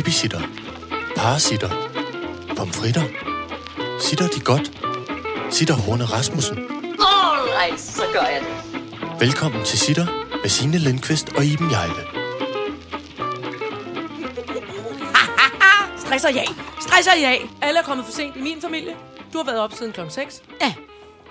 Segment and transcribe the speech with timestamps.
[0.00, 0.40] Babysitter.
[1.16, 1.68] Parasitter.
[2.56, 3.02] Pomfritter.
[4.00, 4.70] Sitter de godt?
[5.50, 6.58] Sitter Horne Rasmussen.
[6.58, 9.20] Alright, så gør jeg det.
[9.20, 10.06] Velkommen til Sitter
[10.42, 12.02] med Signe Lindqvist og Iben Jejle.
[15.98, 16.46] Stresser jeg.
[16.80, 17.40] Stresser jeg.
[17.62, 18.96] Alle er kommet for sent i min familie.
[19.32, 20.42] Du har været op siden klokken 6.
[20.60, 20.74] Ja.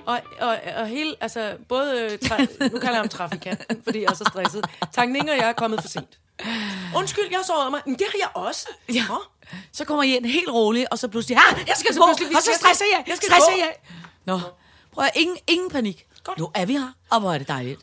[0.06, 4.16] Og, og, og hele, altså, både, tra- nu kalder jeg ham trafikanten, fordi jeg er
[4.16, 4.66] så stresset.
[4.94, 6.18] Tanken Inger og jeg er kommet for sent.
[6.96, 7.82] Undskyld, jeg har sovet mig.
[7.86, 8.68] Men det har jeg også.
[8.94, 9.06] Ja.
[9.10, 9.22] Nå.
[9.72, 12.36] Så kommer I ind helt roligt, og så pludselig, ah, jeg skal Så gå, pludselig,
[12.38, 13.74] og så stresser jeg, jeg skal stresser jeg.
[14.26, 14.40] Nå,
[14.92, 16.06] prøv at, ingen, ingen panik.
[16.24, 16.38] Godt.
[16.40, 17.82] Nu er vi her, og hvor er det dejligt.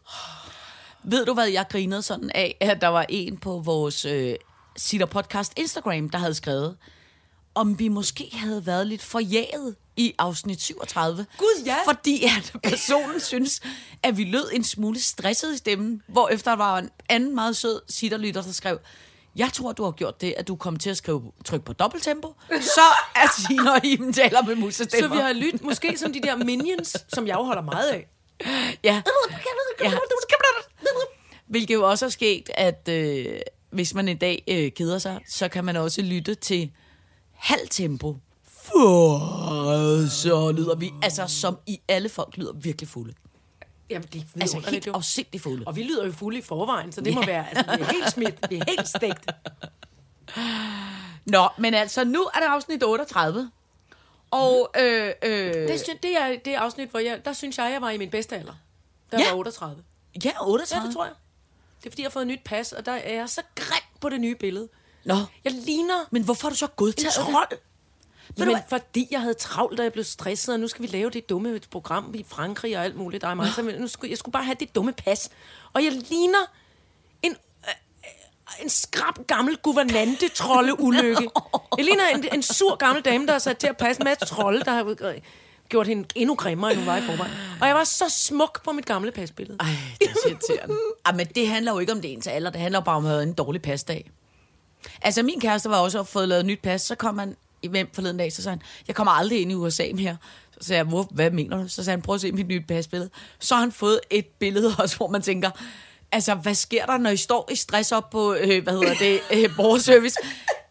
[1.04, 4.34] Ved du hvad, jeg grinede sådan af, at der var en på vores øh,
[4.76, 6.76] Sitter Podcast Instagram, der havde skrevet,
[7.54, 11.26] om vi måske havde været lidt forjaget i afsnit 37.
[11.38, 11.76] Gud, ja.
[11.86, 13.60] Fordi at personen synes,
[14.02, 17.56] at vi lød en smule stresset i stemmen, hvor efter der var en anden meget
[17.56, 18.78] sød sitterlytter, der skrev,
[19.36, 22.34] jeg tror, du har gjort det, at du kom til at skrive tryk på dobbelttempo.
[22.60, 22.80] Så
[23.16, 25.16] er Signe og Iben taler med Så musestemmer.
[25.16, 28.06] vi har lyttet måske som de der minions, som jeg holder meget af.
[28.84, 29.02] Ja.
[29.84, 29.92] ja.
[31.46, 33.38] Hvilket jo også er sket, at øh,
[33.70, 36.72] hvis man en dag øh, keder sig, så kan man også lytte til
[37.34, 38.16] halv tempo.
[38.72, 43.14] For så lyder vi, altså som i alle folk lyder virkelig fulde.
[43.90, 45.64] Jamen, det er Altså helt afsindigt fulde.
[45.66, 47.26] Og vi lyder jo fulde i forvejen, så det må Ja.
[47.26, 49.30] være, altså, det er helt smidt, det er helt stegt.
[51.26, 53.50] Nå, men altså nu er det afsnit 38.
[54.30, 57.90] Og øh, øh, Det, det er det afsnit, hvor jeg, der synes jeg, jeg var
[57.90, 58.52] i min bedste alder.
[59.12, 59.30] Der Ja.
[59.30, 59.82] var 38.
[60.24, 60.86] ja, Ja, 38.
[60.86, 61.14] det tror jeg.
[61.80, 63.82] Det er, fordi jeg har fået et nyt pas, og der er jeg så grim
[64.00, 64.68] på det nye billede.
[65.04, 65.14] Nå,
[65.44, 67.24] Jeg ligner men hvorfor har du så en godtaget det?
[67.32, 67.48] trold.
[68.38, 68.62] Jamen, hvad?
[68.68, 71.60] fordi jeg havde travlt, og jeg blev stresset, og nu skal vi lave det dumme
[71.70, 73.22] program i Frankrig og alt muligt.
[73.22, 75.30] Der er mig, så nu skulle, jeg skulle bare have det dumme pas.
[75.72, 76.52] Og jeg ligner
[77.22, 81.30] en, øh, en skrab gammel guvernante trolde ulykke.
[81.76, 84.26] Jeg ligner en, en sur gammel dame, der er sat til at passe en masse
[84.26, 85.14] trolde, der har
[85.68, 87.32] gjort hende endnu grimmere, end hun var i forvejen.
[87.60, 89.56] Og jeg var så smuk på mit gamle pasbillede.
[89.60, 89.66] Ej,
[90.00, 90.74] det er irriterende.
[91.06, 92.50] Ej, men det handler jo ikke om det ens alder.
[92.50, 94.10] Det handler bare om at have en dårlig pasdag.
[95.02, 96.82] Altså, min kæreste var også fået lavet et nyt pas.
[96.82, 99.84] Så kom han hjem forleden dag, så sagde han, jeg kommer aldrig ind i USA
[99.94, 100.16] mere.
[100.60, 101.68] Så sagde jeg, Hvor, hvad mener du?
[101.68, 103.10] Så sagde han, prøv at se mit nye pasbillede.
[103.38, 105.50] Så har han fået et billede også, hvor man tænker,
[106.12, 109.20] altså, hvad sker der, når I står i stress op på, øh, hvad hedder det,
[109.32, 110.16] øh, borgerservice?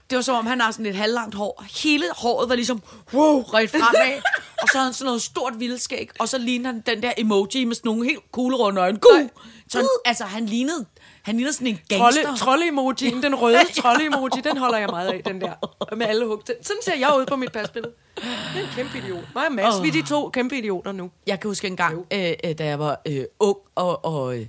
[0.10, 1.64] Det var som om, han har sådan et halvlangt hår.
[1.84, 2.82] Hele håret var ligesom,
[3.14, 4.22] wow, ret fremad.
[4.62, 6.10] Og så havde han sådan noget stort vildskæg.
[6.20, 8.98] Og så lignede han den der emoji med sådan nogle helt kuglerunde øjne.
[8.98, 9.30] Gud!
[9.70, 10.86] Så han, altså, han lignede,
[11.26, 11.98] han lignede sådan en gangster.
[12.24, 15.96] Trolle, trolle-emojien, den røde trolle-emoji, den holder jeg meget af, den der.
[15.96, 16.42] Med alle hug.
[16.48, 17.94] Den- Sådan ser jeg ud på mit pasbillede.
[18.16, 18.24] Det
[18.56, 19.24] er en kæmpe idiot.
[19.36, 19.84] Mig og Mads, oh.
[19.84, 21.12] vi er de to kæmpe idioter nu.
[21.28, 24.48] Jeg kan huske en gang, øh, øh, da jeg var øh, ung og, og øh,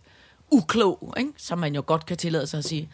[0.51, 1.33] uklog, ikke?
[1.37, 2.91] som man jo godt kan tillade sig at sige,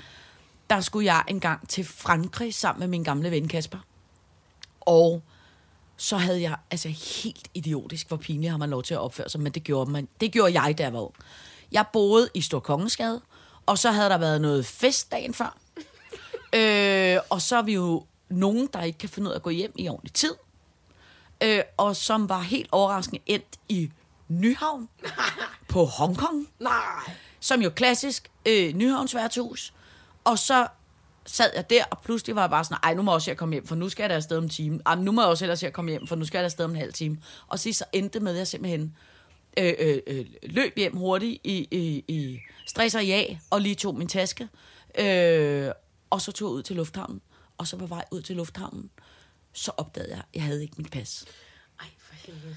[0.70, 3.78] der skulle jeg en gang til Frankrig sammen med min gamle ven Kasper.
[4.80, 5.22] Og
[5.96, 9.40] så havde jeg, altså helt idiotisk, hvor pinligt har man lov til at opføre sig,
[9.40, 11.14] men det gjorde, man, det gjorde jeg, jeg var ung.
[11.72, 13.20] Jeg boede i Storkongensgade,
[13.66, 15.56] og så havde der været noget fest dagen før.
[16.58, 19.50] øh, og så er vi jo nogen, der ikke kan finde ud af at gå
[19.50, 20.34] hjem i ordentlig tid
[21.42, 23.90] øh, og som var helt overraskende endt i
[24.28, 24.88] Nyhavn
[25.68, 27.14] på Hongkong, Nej.
[27.40, 29.74] som jo klassisk øh, Nyhavns værtshus.
[30.24, 30.66] Og så
[31.26, 33.38] sad jeg der, og pludselig var jeg bare sådan, ej, nu må jeg også jeg
[33.38, 34.80] komme hjem, for nu skal jeg da afsted om en time.
[34.86, 36.64] Ej, nu må jeg også ellers jeg komme hjem, for nu skal jeg da afsted
[36.64, 37.18] om en halv time.
[37.48, 38.96] Og sidst så endte det med, at jeg simpelthen
[39.58, 43.94] øh, øh, øh, løb hjem hurtigt i, i, i stress og ja, og lige tog
[43.94, 44.48] min taske.
[44.98, 45.70] Øh,
[46.10, 47.20] og så tog jeg ud til lufthavnen.
[47.58, 48.90] Og så på vej ud til lufthavnen,
[49.52, 51.24] så opdagede jeg, at jeg havde ikke mit pas.
[51.80, 52.56] Ej, for helvede.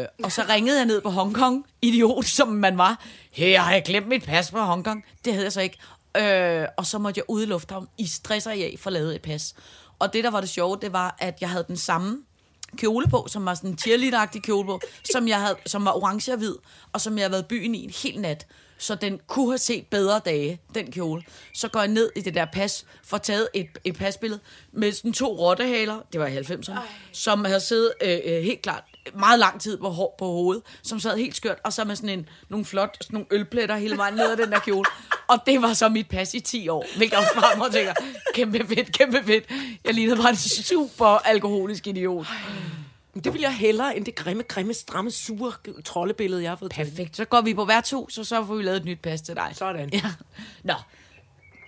[0.00, 3.04] Øh, og så ringede jeg ned på Hongkong, idiot som man var.
[3.30, 5.04] Her har jeg glemt mit pas på Hongkong.
[5.24, 5.78] Det havde jeg så ikke.
[6.16, 9.22] Øh, og så måtte jeg ud i lufthavn i stress og jeg få lavet et
[9.22, 9.54] pas.
[9.98, 12.22] Og det, der var det sjove, det var, at jeg havde den samme
[12.76, 14.80] kjole på, som var sådan en cheerleader kjole på,
[15.12, 16.54] som, jeg havde, som var orange og hvid,
[16.92, 18.46] og som jeg havde været i byen i en hel nat.
[18.78, 21.22] Så den kunne have set bedre dage, den kjole.
[21.54, 24.40] Så går jeg ned i det der pas, får taget et, et pasbillede
[24.72, 26.80] med sådan to rottehaler, det var i 90'erne,
[27.12, 31.00] som havde siddet øh, øh, helt klart meget lang tid på, hår, på hovedet, som
[31.00, 34.14] sad helt skørt, og så med sådan en, nogle flot, sådan nogle ølpletter hele vejen
[34.14, 34.84] ned ad den der kjole.
[35.28, 37.94] Og det var så mit pas i 10 år, hvilket også bare mig tænker,
[38.34, 39.44] kæmpe fedt, kæmpe fedt.
[39.84, 42.26] Jeg lignede bare en super alkoholisk idiot.
[43.14, 45.52] Men det vil jeg hellere, end det grimme, grimme, stramme, sure
[45.84, 46.72] troldebillede, jeg har fået.
[46.72, 47.16] Perfekt.
[47.16, 49.50] Så går vi på værtshus, og så får vi lavet et nyt pas til dig.
[49.54, 49.90] Sådan.
[49.92, 50.12] Ja.
[50.64, 50.74] Nå.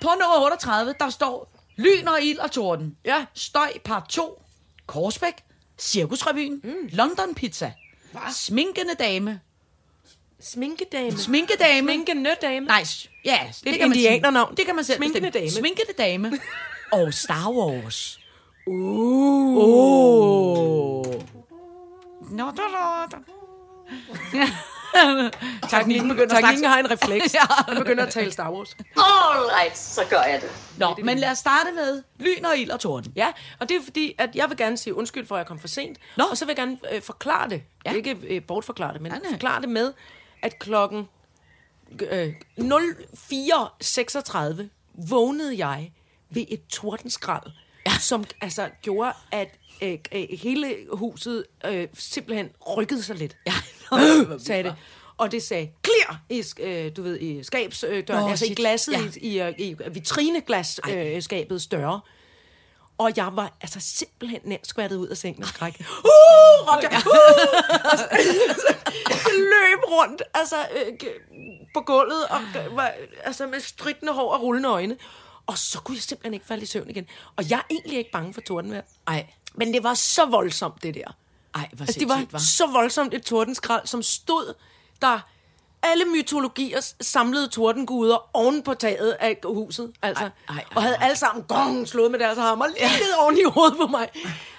[0.02, 2.96] På nummer 38, der står Lyn og ild og torden.
[3.04, 3.24] Ja.
[3.34, 4.42] Støj part 2.
[4.86, 5.34] Korsbæk.
[5.78, 6.60] Cirkusrevyen.
[6.64, 6.88] Mm.
[6.92, 7.72] London Pizza.
[8.12, 8.32] Hva?
[8.32, 9.40] Sminkende dame.
[10.40, 11.18] Sminkedame.
[11.18, 11.82] Sminkedame.
[11.88, 12.66] Sminkende dame.
[12.66, 12.84] Nej,
[13.24, 14.56] ja, det et kan indianernavn.
[14.56, 15.50] Det kan man selv Sminkende dame.
[15.50, 16.32] Sminkende dame.
[16.98, 18.20] og Star Wars.
[18.66, 19.56] Uh.
[19.56, 21.04] Oh.
[22.30, 23.18] Nå, da, da, da.
[25.70, 27.34] Teknikken, begynder teknikken har en refleks.
[27.40, 27.40] Ja.
[27.72, 28.76] Den begynder at tale Star Wars.
[28.96, 30.50] All right, så gør jeg det.
[30.78, 33.12] Nå, men lad os starte med lyn og ild og torden.
[33.16, 35.58] Ja, og det er fordi, at jeg vil gerne sige undskyld for, at jeg kom
[35.58, 35.98] for sent.
[36.16, 36.24] Nå.
[36.30, 37.62] Og så vil jeg gerne øh, forklare det.
[37.86, 37.92] Ja.
[37.92, 39.30] Ikke øh, bortforklare det, men ja, nej.
[39.30, 39.92] forklare det med,
[40.42, 41.08] at klokken
[42.10, 44.62] øh, 04.36
[45.08, 45.92] vågnede jeg
[46.30, 47.50] ved et tordenskrald,
[47.86, 47.92] ja.
[48.00, 49.48] som altså gjorde, at
[49.82, 53.36] øh, øh, hele huset øh, simpelthen rykkede sig lidt.
[53.46, 53.54] Ja.
[54.46, 54.74] sagde det.
[55.16, 58.56] Og det sagde clear i, øh, du ved, i skabsdøren, Nå, altså i shit.
[58.56, 59.48] glasset, Ja.
[59.48, 62.00] i, i, i vitrineglasskabets øh, skabets døre.
[62.98, 65.80] Og jeg var altså simpelthen nær skvattet ud af sengen af skræk.
[65.80, 67.02] Uh, råbte jeg.
[67.06, 68.74] Uh!
[69.38, 71.10] Løb rundt altså, øh,
[71.74, 72.40] på gulvet, og
[72.76, 72.92] var,
[73.24, 74.96] altså, med stridende hår og rullende øjne.
[75.46, 77.06] Og så kunne jeg simpelthen ikke falde i søvn igen.
[77.36, 78.82] Og jeg er egentlig ikke bange for tordenvejr.
[79.06, 81.16] Ej, Men det var så voldsomt, det der.
[81.54, 82.38] ej, hvor Altså, det var var.
[82.38, 84.54] så voldsomt et tordenskrald, som stod
[85.02, 85.20] der
[85.82, 89.92] alle mytologiers samlede tordenguder oven på taget af huset.
[90.02, 93.12] Altså, Ej, ej, ej, og havde alle sammen gong slået med deres hammer lige ned
[93.20, 94.08] oven i hovedet på mig.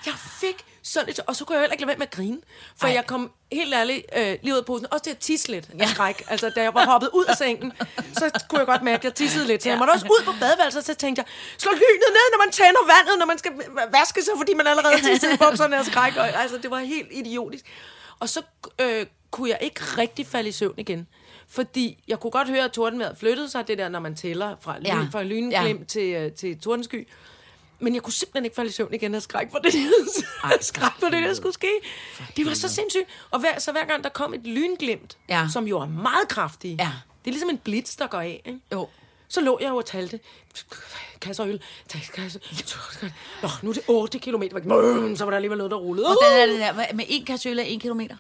[0.06, 1.20] Jeg fik sådan et...
[1.28, 2.38] Og så kunne jeg heller ikke lade være med at grine.
[2.80, 2.94] For Ej.
[2.94, 4.88] jeg kom helt ærligt øh, lige ud af posen.
[4.92, 6.24] Også til at tisse lidt af skræk.
[6.28, 7.74] Altså, da jeg var hoppet ud af sengen,
[8.14, 9.64] så kunne jeg godt mærke, at jeg tissede lidt.
[9.64, 11.26] Så jeg måtte også ud på badeværelset, så tænkte jeg,
[11.58, 13.52] slå lynet ned, når man tænder vandet, når man skal
[13.92, 16.16] vaske sig, fordi man allerede tissede i bukserne af skræk.
[16.18, 17.66] Og, altså, det var helt idiotisk.
[18.20, 18.42] Og så
[18.82, 21.08] øh, kunne jeg ikke rigtig falde i søvn igen.
[21.50, 24.78] Fordi jeg kunne godt høre, at tordenvejret flyttede sig, det der, når man tæller fra,
[24.80, 25.08] lyn, Ja.
[25.12, 25.86] fra lynglimt Ja.
[25.86, 27.08] til, øh, til tordensky.
[27.80, 29.74] Men jeg kunne simpelthen ikke falde i søvn igen af skræk for det,
[30.44, 31.70] Ej, skræk for det, der skulle ske.
[32.38, 33.04] Det var så sindssygt.
[33.32, 35.48] Og hver, så hver gang der kom et lynglimt, Ja.
[35.54, 36.92] som jo er meget kraftig, Ja.
[37.26, 38.60] det er ligesom en blitz, der går af, ikke?
[38.74, 38.88] Jo.
[39.28, 40.20] Så lå jeg jo og talte.
[41.22, 41.62] Kasser øl.
[42.14, 42.40] Kasse.
[43.42, 44.64] Nå, nu er det 8 km væk.
[45.18, 46.08] Så var der alligevel noget, der rullede.
[46.08, 48.16] Den er det der med- med en kasse øl er en kilometer.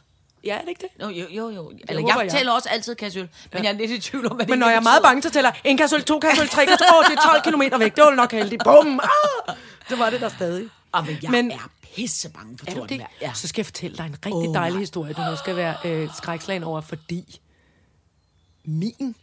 [0.45, 1.03] Ja, er det ikke det?
[1.03, 1.49] Jo, jo, jo.
[1.49, 1.71] jo.
[1.89, 2.31] Eller, jeg jeg.
[2.31, 4.67] tæller også altid kasse øl, men jeg er lidt i tvivl om, hvad Men når
[4.67, 7.05] jeg er meget bange, så tæller en kasse øl, to kasse øl, tre kasse Åh,
[7.05, 7.95] det er 12 km væk.
[7.95, 8.63] Det var nok heldigt.
[8.63, 8.99] Bum!
[8.99, 9.55] Ah!
[9.89, 10.69] Det var det der stadig.
[10.93, 13.07] Ah, men jeg Men- er pisse bange for tordenvejr.
[13.21, 13.31] Ja.
[13.33, 16.09] Så skal jeg fortælle dig en rigtig oh, dejlig historie, du nu skal være øh,
[16.17, 17.39] skrækslagen over, fordi
[18.65, 19.15] min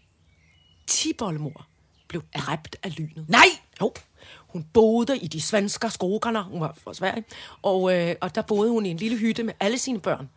[0.87, 1.67] tibollemor
[2.09, 3.25] blev dræbt af lynet.
[3.29, 3.47] Nej!
[3.81, 3.93] Jo.
[4.53, 6.43] Hun boede i de svenske skogarna.
[6.43, 7.25] Hun var fra Sverige.
[7.63, 10.31] Og, øh, og der boede hun i en lille hytte med alle sine børn.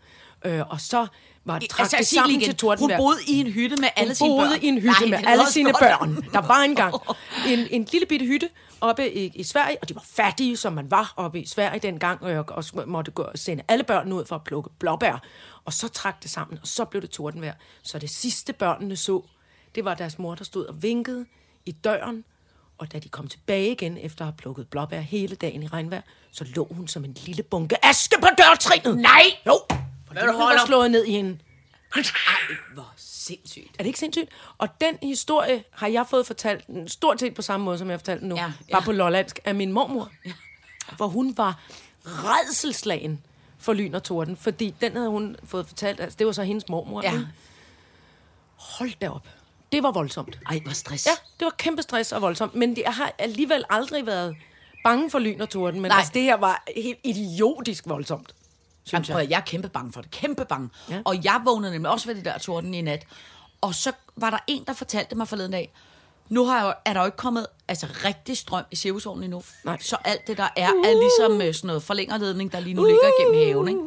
[0.46, 1.08] Øh, og så
[1.46, 2.56] var det Altså, altså, sig sammen til igen.
[2.56, 2.98] tordenvejr.
[2.98, 4.38] Hun boede i en hytte med alle Hun sine børn.
[4.48, 6.16] boede i en hytte Nej, med det alle sine børn.
[6.34, 6.94] Der var engang
[7.52, 8.50] en, en lille bitte hytte
[8.82, 12.22] oppe i, i Sverige, og de var fattige, som man var oppe i Sverige dengang,
[12.50, 15.22] og, så måtte gå og sende alle børnene ud for at plukke blåbær.
[15.66, 17.54] Og så trak det sammen, og så blev det tordenvejr.
[17.84, 19.22] Så det sidste børnene så,
[19.76, 21.26] det var deres mor, der stod og vinkede
[21.66, 22.24] i døren,
[22.78, 26.02] og da de kom tilbage igen, efter at have plukket blåbær hele dagen i regnvejr,
[26.32, 28.98] så lå hun som en lille bunke aske på dørtrinet.
[28.98, 29.24] Nej!
[29.48, 29.60] Jo!
[30.20, 31.40] For du holder- slået ned i hende.
[31.96, 32.04] Ej,
[32.74, 33.68] hvor sindssygt.
[33.74, 34.30] Er det ikke sindssygt?
[34.58, 37.98] Og den historie har jeg fået fortalt stort set på samme måde, som jeg har
[37.98, 38.36] fortalt den nu.
[38.36, 38.42] Ja.
[38.70, 38.72] ja.
[38.72, 40.12] Bare på lollandsk af min mormor.
[40.26, 40.32] Ja.
[40.96, 41.60] Hvor hun var
[42.06, 43.22] redselslagen
[43.60, 44.38] for lyn og torden.
[44.38, 46.00] Fordi den havde hun fået fortalt.
[46.00, 47.02] Altså, det var så hendes mormor.
[47.04, 47.12] Ja.
[47.12, 47.28] ikke?
[48.56, 49.28] Hold da op.
[49.72, 50.40] Det var voldsomt.
[50.50, 51.06] Ej, hvor stress.
[51.06, 52.56] Ja, det var kæmpe stress og voldsomt.
[52.56, 54.36] Men jeg har alligevel aldrig været
[54.84, 55.82] bange for lyn og torden.
[55.82, 55.98] Men Nej.
[55.98, 58.36] altså, det her var helt idiotisk voldsomt.
[58.86, 59.20] Synes jeg.
[59.22, 60.12] at, jeg er kæmpe bange for det.
[60.12, 60.70] Kæmpe bange.
[60.90, 61.02] Ja.
[61.06, 63.06] Og jeg vågnede nemlig også ved det der torden i nat.
[63.62, 65.74] Og så var der en, der fortalte mig forleden dag,
[66.30, 69.44] nu har jeg, jo- er der jo ikke kommet altså, rigtig strøm i cirkusvognen endnu.
[69.64, 69.78] Nej.
[69.82, 73.10] Så alt det, der er, er ligesom øh, sådan noget forlængerledning, der lige nu ligger
[73.20, 73.68] igennem haven.
[73.68, 73.82] Ikke?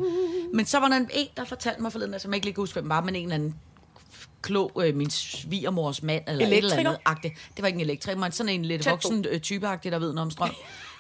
[0.55, 2.81] Men så var der en, der fortalte mig forleden, som jeg ikke lige kan huske,
[2.81, 3.55] hvem var, men en eller anden
[4.43, 6.91] klog, øh, min svigermors mand, eller et eller Elektriker?
[6.91, 7.35] andet agtigt.
[7.57, 10.09] Det var ikke en elektriker, men sådan en lidt Tæt voksen øh, typeagtig, der ved
[10.13, 10.51] noget om strøm.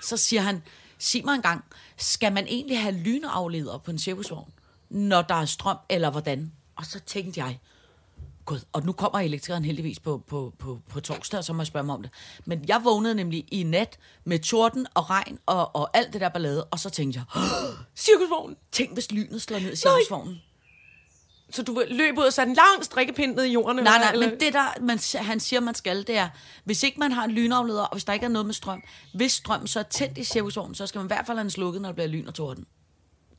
[0.02, 0.62] Så siger han,
[0.98, 1.64] sig mig engang,
[1.98, 4.52] skal man egentlig have lynafleder på en cirkusvogn,
[4.90, 6.52] når der er strøm, eller hvordan?
[6.76, 7.58] Og så tænkte jeg,
[8.44, 11.66] Gud, og nu kommer elektrikeren heldigvis på, på, på, på torsdag, og så må jeg
[11.66, 12.10] spørge mig om det.
[12.44, 16.28] Men jeg vågnede nemlig i nat med torden og regn og, og alt det der
[16.28, 17.42] ballade, og så tænkte jeg,
[17.96, 18.56] Cirkusvognen.
[18.72, 20.42] tænk hvis lynet slår ned i cirkusvognen.
[21.50, 23.76] Så du løb ud og satte en lang strikkepind ned i jorden?
[23.84, 26.28] Nej, nej, eller- men det der, man, han siger, man skal, det er,
[26.64, 28.82] hvis ikke man har en lynafleder, og hvis der ikke er noget med strøm,
[29.14, 31.50] hvis strøm så er tændt i cirkusvognen, så skal man i hvert fald have den
[31.50, 32.64] slukket, når der bliver lyn og torden.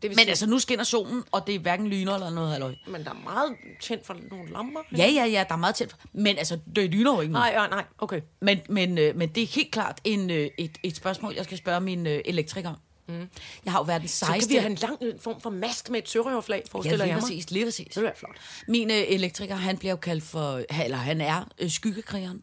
[0.02, 2.52] Det vil Men sige- altså, nu skinner solen, og det er hverken lyner eller noget
[2.52, 2.76] halløj.
[2.88, 4.80] Men der er meget tændt for nogle lamper.
[4.98, 5.96] Ja, ja, ja, der er meget tæt.
[6.14, 7.34] Men altså, det lyner jo ikke.
[7.34, 8.22] Nej, nej, nej, okay.
[8.42, 11.58] Men, men, øh, men det er helt klart en, øh, et, et spørgsmål, jeg skal
[11.58, 12.74] spørge min øh, elektriker.
[13.10, 13.30] Mm.
[13.66, 16.00] Jeg har jo været den Så kan vi have en lang form for mast med
[16.00, 17.22] et sørøverflag, Ja, forestiller lige jeg mig.
[17.22, 17.88] præcis, lige præcis.
[17.96, 18.36] Det være flot.
[18.68, 22.42] Min øh, elektriker, han bliver jo kaldt for, eller han er øh, skyggekrigeren.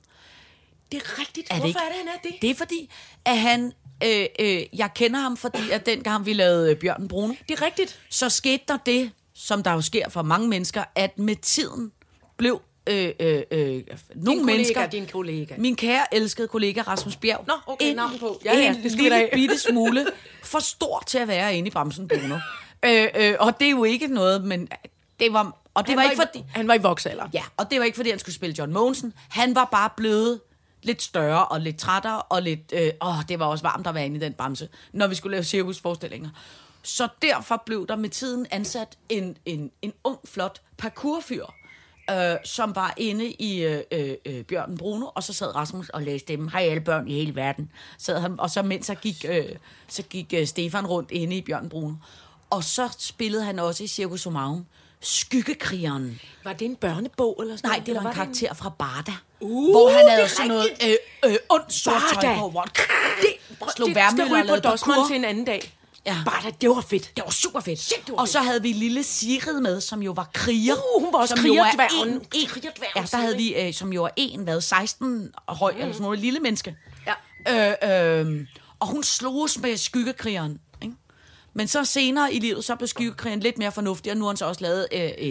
[0.92, 1.46] Det er rigtigt.
[1.50, 1.78] Er det Hvorfor ikke?
[1.78, 2.42] er det, han er det?
[2.42, 2.90] Det er fordi,
[3.24, 3.72] at han...
[4.04, 7.62] Øh, øh, jeg kender ham, fordi at dengang vi lavede øh, Bjørn Bruno, Det er
[7.62, 8.00] rigtigt.
[8.10, 11.92] så skete der det, som der jo sker for mange mennesker, at med tiden
[12.36, 13.82] blev øh, øh, øh,
[14.14, 14.86] nogle kollega, mennesker...
[14.86, 15.54] din kollega.
[15.58, 17.44] Min kære, elskede kollega Rasmus Bjerg.
[17.46, 18.40] Nå, okay, en, navn på.
[18.44, 20.06] Ja, ja, en det da lille bitte smule
[20.42, 22.38] for stor til at være inde i Bamsen Bruno.
[22.84, 24.68] øh, øh, og det er jo ikke noget, men
[25.20, 25.58] det var...
[25.74, 26.44] Og det Han var, var, ikke fordi...
[26.54, 27.28] han var i voksalder.
[27.34, 29.12] Ja, og det var ikke, fordi han skulle spille John Mogensen.
[29.28, 30.40] Han var bare blevet
[30.82, 32.72] lidt større og lidt trættere, og lidt...
[32.72, 35.34] Øh, åh, det var også varmt at være inde i den bamse, når vi skulle
[35.34, 36.28] lave cirkusforestillinger.
[36.82, 41.44] Så derfor blev der med tiden ansat en, en, en ung, flot parkourfyr,
[42.10, 46.02] øh, som var inde i øh, øh, øh, Bjørn Bruno, og så sad Rasmus og
[46.02, 46.48] læste dem.
[46.48, 47.70] Hej alle børn i hele verden.
[47.98, 49.44] Sad han, og så mens så gik, øh,
[49.88, 51.94] så gik øh, Stefan rundt inde i Bjørn Bruno.
[52.50, 54.66] Og så spillede han også i Circus Somarum,
[55.00, 56.20] Skyggekrigeren.
[56.44, 59.12] Var det en børnebog eller sådan Nej, det var en karakter fra Barda.
[59.40, 62.50] Uh, hvor han havde sådan noget øh, øh, ondt sort tøj på.
[62.50, 63.34] Hvor Det,
[63.76, 65.06] slog det skal ryge på parkour.
[65.08, 65.75] til en anden dag.
[66.06, 66.16] Ja.
[66.24, 67.16] Bare da, det var fedt.
[67.16, 67.80] Det var super fedt.
[67.80, 70.74] Shit, det var og så havde vi lille Sigrid med, som jo var kriger.
[70.96, 72.08] Uh, hun var også er krigerdværgen.
[72.08, 75.72] en- en- Krigerdværgen, Ja, der havde vi, øh, som jo er en, hvad, 16 høj,
[75.72, 75.78] mm.
[75.78, 76.76] eller sådan noget, lille menneske.
[77.06, 77.74] Ja.
[77.82, 78.46] Øh, øh,
[78.80, 80.60] og hun sloges med skyggekrigeren.
[80.82, 80.94] Ikke?
[81.54, 84.36] Men så senere i livet, så blev skyggekrigeren lidt mere fornuftig, og nu har han
[84.36, 85.28] så også lavet, øh, øh,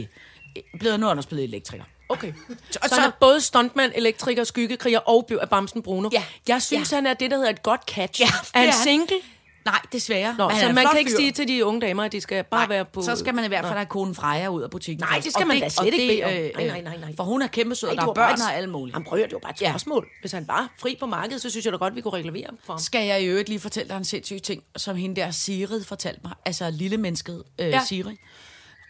[0.57, 1.83] øh, blevet, nu er han også blevet elektriker.
[2.09, 2.33] Okay.
[2.71, 6.09] Så, og så så- han er både stuntmand, elektriker, skyggekriger og Bamsen Bruno.
[6.13, 6.23] Ja.
[6.47, 6.95] Jeg synes, Ja.
[6.97, 8.21] han er det, der hedder et godt catch.
[8.21, 8.73] Ja, er han.
[8.83, 9.17] single?
[9.65, 10.35] Nej, desværre.
[10.37, 11.17] Nå, Men så man kan ikke fyr.
[11.17, 13.01] sige til de unge damer, at de skal bare Nej, være på...
[13.01, 15.07] så skal man i hvert fald have konen Freja ud af butikken.
[15.11, 17.15] Nej, det skal Og man da slet ikke bede øh, Nej, nej, nej, nej.
[17.15, 18.95] For hun er kæmpe sød, og der er børn og alt muligt.
[18.95, 19.69] Han prøver det var bare et Ja.
[19.71, 20.07] spørgsmål.
[20.21, 22.73] Hvis han var fri på markedet, så synes jeg da godt, vi kunne reklamere for
[22.73, 22.79] ham.
[22.79, 26.19] Skal jeg i øvrigt lige fortælle dig en sindssyg ting, som hende der Sigrid fortalte
[26.23, 27.71] mig, altså lille mennesket øh, Ja.
[27.71, 27.81] ja.
[27.85, 28.15] Sigrid.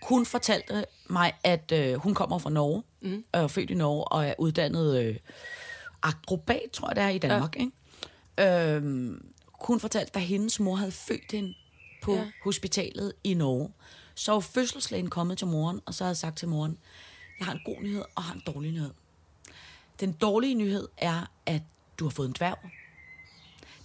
[0.09, 3.23] Hun fortalte mig, at øh, hun kommer fra Norge, mm.
[3.33, 5.15] og er født i Norge, og er uddannet øh,
[6.03, 7.55] akrobat, tror jeg det er, i Danmark.
[7.55, 7.61] Ja.
[7.61, 7.71] Ikke?
[8.75, 9.25] Øhm,
[9.65, 11.53] hun fortalte, da hendes mor havde født hende
[12.01, 12.31] på Ja.
[12.43, 13.71] hospitalet i Norge,
[14.15, 16.77] så var fødselslægen kommet til moren, og så havde sagt til moren,
[17.39, 18.91] jeg har en god nyhed, og har en dårlig nyhed.
[19.99, 21.61] Den dårlige nyhed er, at
[21.99, 22.57] du har fået en dværg.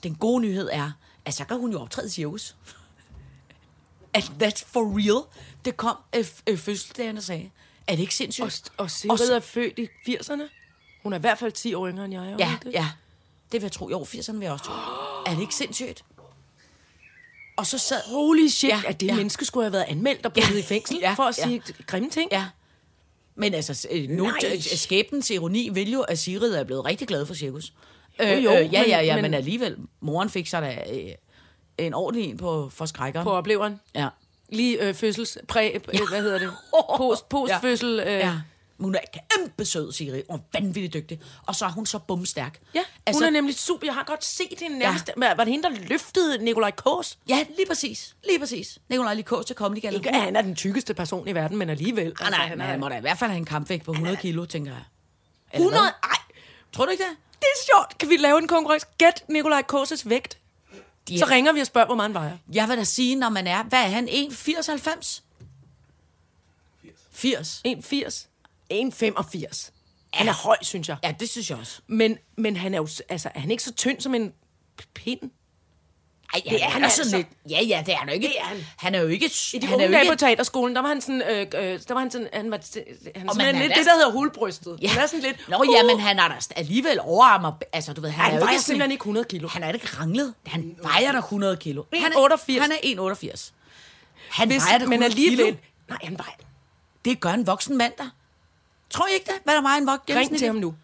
[0.03, 0.91] Den gode nyhed er,
[1.25, 2.57] at så kan hun jo optræde i cirkus.
[4.15, 5.25] At that's for real.
[5.65, 7.51] Det kom øh, øh, fødselsdagen og sagde,
[7.87, 8.73] er det ikke sindssygt?
[8.77, 10.43] Og, og Sigrid så- er født i 80'erne.
[11.03, 12.33] Hun er i hvert fald 10 år yngre end jeg.
[12.33, 12.73] er Ja, det?
[12.73, 12.91] ja.
[13.53, 13.91] Det vil jeg tro.
[13.91, 14.73] Jo, 80'erne vil jeg også tro.
[15.27, 16.05] Er det ikke sindssygt?
[17.57, 17.97] Og så sad...
[18.07, 19.15] Holy shit, ja, Ja, at det ja.
[19.15, 21.43] menneske skulle have været anmeldt og puttet i fængsel Ja, for at ja.
[21.45, 22.29] sige grimme ting.
[22.33, 22.47] Ja.
[23.35, 27.27] Men altså, øh, nu, øh, skæbnens ironi vil jo, at Sigrid er blevet rigtig glad
[27.27, 27.73] for cirkus.
[28.21, 31.11] Jo, Øh, jo, øh, ja, ja, ja, men, men- alligevel, moren fik sig da øh,
[31.79, 33.25] en ordentlig en på for skrækkeren.
[33.25, 33.81] På opleveren.
[33.95, 34.09] Ja.
[34.49, 35.39] Lige øh, fødsels...
[35.49, 36.51] Præ, øh, hvad hedder det?
[36.97, 38.01] Post, postfødsel.
[38.01, 38.35] Øh, Ja.
[38.81, 38.99] Hun er
[39.37, 41.21] kæmpe sød, Sigrid, og vanvittigt dygtig.
[41.47, 42.61] Og så er hun så bumstærk.
[42.75, 43.87] Ja, altså, altså, hun er nemlig super.
[43.87, 45.11] Jeg har godt set hende nærmest.
[45.23, 45.35] Ja.
[45.35, 47.19] Var det hende, der løftede Nikolaj Kås?
[47.29, 48.17] Ja, lige præcis.
[48.27, 48.79] Lige præcis.
[48.89, 49.97] Nikolaj Likås til Comedy Gala.
[49.97, 52.07] Ikke, han er den tykkeste person i verden, men alligevel.
[52.07, 53.91] Altså, Ah, nej, han er, han må da i hvert fald have en kampvægt på
[53.93, 54.83] 100 kilo, tænker jeg.
[55.53, 55.83] Eller 100?
[55.83, 55.91] hvad?
[56.03, 56.17] Ej,
[56.73, 57.17] Tror du ikke det?
[57.33, 57.99] det er sjovt.
[57.99, 58.87] Kan vi lave en konkurrence?
[58.99, 60.39] Gæt Nikolaj Kås' vægt.
[61.09, 62.37] De Så ringer vi og spørger, hvor meget han vejer.
[62.53, 63.63] Jeg vil da sige, når man er...
[63.63, 64.09] Hvad er han?
[64.09, 65.21] 1,80-90?
[67.13, 67.63] 80.
[67.67, 68.27] 1,80.
[68.73, 69.71] 1,85.
[70.13, 70.97] Han er høj, synes jeg.
[71.05, 71.81] Ja, det synes jeg også.
[71.87, 74.33] Men, men han er jo altså, er han ikke så tynd som en
[74.95, 75.21] pind?
[76.35, 77.05] Ej, Det er han altså.
[77.05, 77.29] sådan lidt...
[77.51, 78.27] Ja, ja, det er han jo ikke.
[78.29, 78.57] Det er han.
[78.77, 79.31] Han er jo ikke...
[79.55, 81.81] I de han unge er dage ikke på teaterskolen, der var han sådan, øh, øh,
[81.89, 82.59] der var han sådan, han var,
[83.17, 84.79] han Og sådan man lidt er det, der hedder hulbrystet.
[84.83, 84.89] Ja.
[84.89, 87.53] Han er sådan lidt, Nå, ja, men han er da alligevel overarmer...
[87.73, 89.49] Altså, du ved, han, han er jo vejer ikke simpelthen en- ikke 100 kilo.
[89.49, 90.35] Han er ikke ranglet.
[90.47, 91.85] Han vejer da 100 kilo.
[91.95, 92.17] Han 1,88.
[92.17, 92.77] er, han er
[93.37, 93.51] 1,88.
[94.31, 95.57] Han Hvis, vejer da 100 men alligevel, kilo.
[95.89, 96.33] nej, han vejer.
[97.05, 98.05] Det gør en voksen mand da.
[98.91, 99.41] Tror I ikke det?
[99.45, 100.17] Hvad der vejer en voksen?
[100.17, 100.75] Ring til ham nu.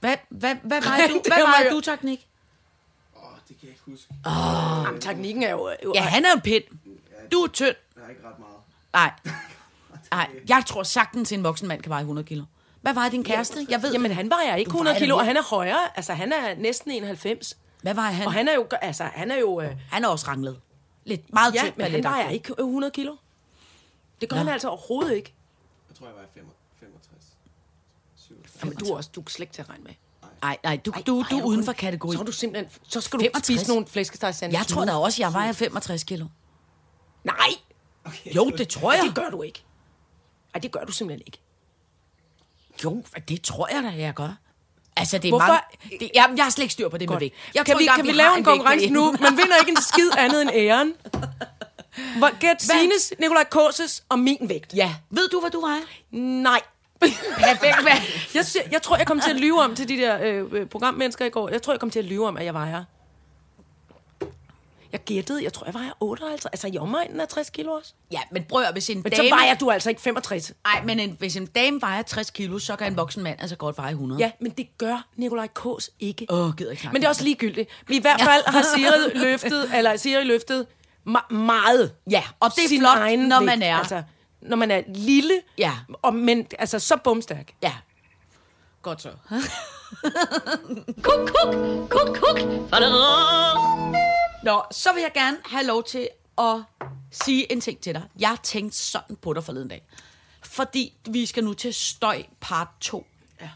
[0.00, 1.70] Hvad, hvad, hvad vejer Ring du, hvad Maja.
[1.70, 2.28] du, teknik?
[3.16, 4.14] Åh, det kan jeg ikke huske.
[4.86, 5.70] Jamen, teknikken er jo...
[5.84, 6.64] jo Ja, han er en pind.
[7.32, 7.76] Du er tynd.
[7.96, 8.56] Jeg har ikke ret meget.
[8.92, 9.12] Nej.
[10.12, 12.44] Nej, jeg tror sagtens, en voksen mand kan veje 100 kilo.
[12.80, 13.66] Hvad vejer din kæreste?
[13.68, 13.92] Jeg ved.
[13.92, 15.96] Jamen, han vejer ikke Du 100 vejer kilo, og han er højere.
[15.96, 17.56] Altså, han er næsten 91.
[17.82, 18.26] Hvad vejer han?
[18.26, 18.66] Og han er jo...
[18.82, 19.60] Altså, han er jo...
[19.60, 20.60] Øh, han er også ranglet.
[21.04, 21.74] Lidt meget ja, tynd.
[21.76, 23.16] men han vejer ikke 100 kilo.
[24.20, 24.42] Det gør Nå.
[24.42, 25.34] han altså overhovedet ikke.
[25.88, 26.22] Jeg tror, jeg var
[26.80, 27.24] 65.
[28.16, 28.47] 67.
[28.64, 29.92] Jamen, du er også du er slet ikke til at regne med.
[30.42, 32.16] Nej, nej, du, Ej, du, ej, du er er uden for kategori.
[32.16, 33.60] Så, er du simpelthen, så skal du 65?
[33.60, 36.26] spise nogle flæskesteg Jeg tror da også, jeg vejer 65 kilo.
[37.24, 37.34] Nej,
[38.36, 39.02] Jo, det tror jeg.
[39.04, 39.64] det gør du ikke.
[40.54, 41.40] Nej, det gør du simpelthen ikke.
[42.84, 44.36] Jo, det tror jeg da, jeg gør.
[44.96, 45.98] Altså, det er Hvorfor- mange...
[46.00, 47.34] Det, jamen, jeg har slet ikke styr på det med vægt.
[47.54, 49.12] Jeg kan tror vi, kan vi engang, lave en konkurrence nu?
[49.12, 50.92] Man vinder ikke en skid andet end æren.
[52.18, 54.74] Hvor, gæt Sines, Nikolaj Kåses og min vægt.
[54.74, 54.94] Ja.
[55.10, 55.80] Ved du, hvad du vejer?
[56.42, 56.60] Nej,
[57.00, 57.92] Perfekt, hvad?
[58.34, 60.66] Jeg, siger, jeg tror, jeg kom til at lyve om til de der øh, øh,
[60.66, 61.48] programmennesker i går.
[61.48, 62.84] Jeg tror, jeg kom til at lyve om, at jeg vejer...
[64.92, 66.46] Jeg gættede, jeg tror, jeg vejer 58.
[66.46, 67.92] Altså i omegnen af 60 kilo også.
[68.12, 69.28] Ja, men prøv at, hvis en Men dame...
[69.28, 70.52] så vejer du altså ikke 65.
[70.64, 73.56] Nej, men en, hvis en dame vejer 60 kilo, så kan en voksen mand altså
[73.56, 74.20] godt veje 100.
[74.20, 76.26] Ja, men det gør Nikolaj Kås ikke.
[76.30, 77.70] Åh, oh, gider ikke Men det er også ligegyldigt.
[77.88, 80.66] Men i hvert fald har Siri løftet, eller Siri løftet
[81.08, 81.92] ma- meget.
[82.10, 83.46] Ja, og det er sin flot, egen når vægt.
[83.46, 84.02] man er- Altså,
[84.40, 85.72] når man er lille, Ja.
[86.02, 87.52] og, men altså så bumstærk.
[87.62, 87.74] Ja.
[88.82, 89.10] Godt så.
[91.02, 91.54] Kuk, kuk,
[91.90, 92.38] kuk, kuk.
[94.44, 96.56] Nå, så vil jeg gerne have lov til at
[97.10, 98.02] sige en ting til dig.
[98.18, 99.82] Jeg tænkte sådan på dig forleden dag.
[100.42, 103.06] Fordi vi skal nu til støj part 2.
[103.40, 103.50] Ja.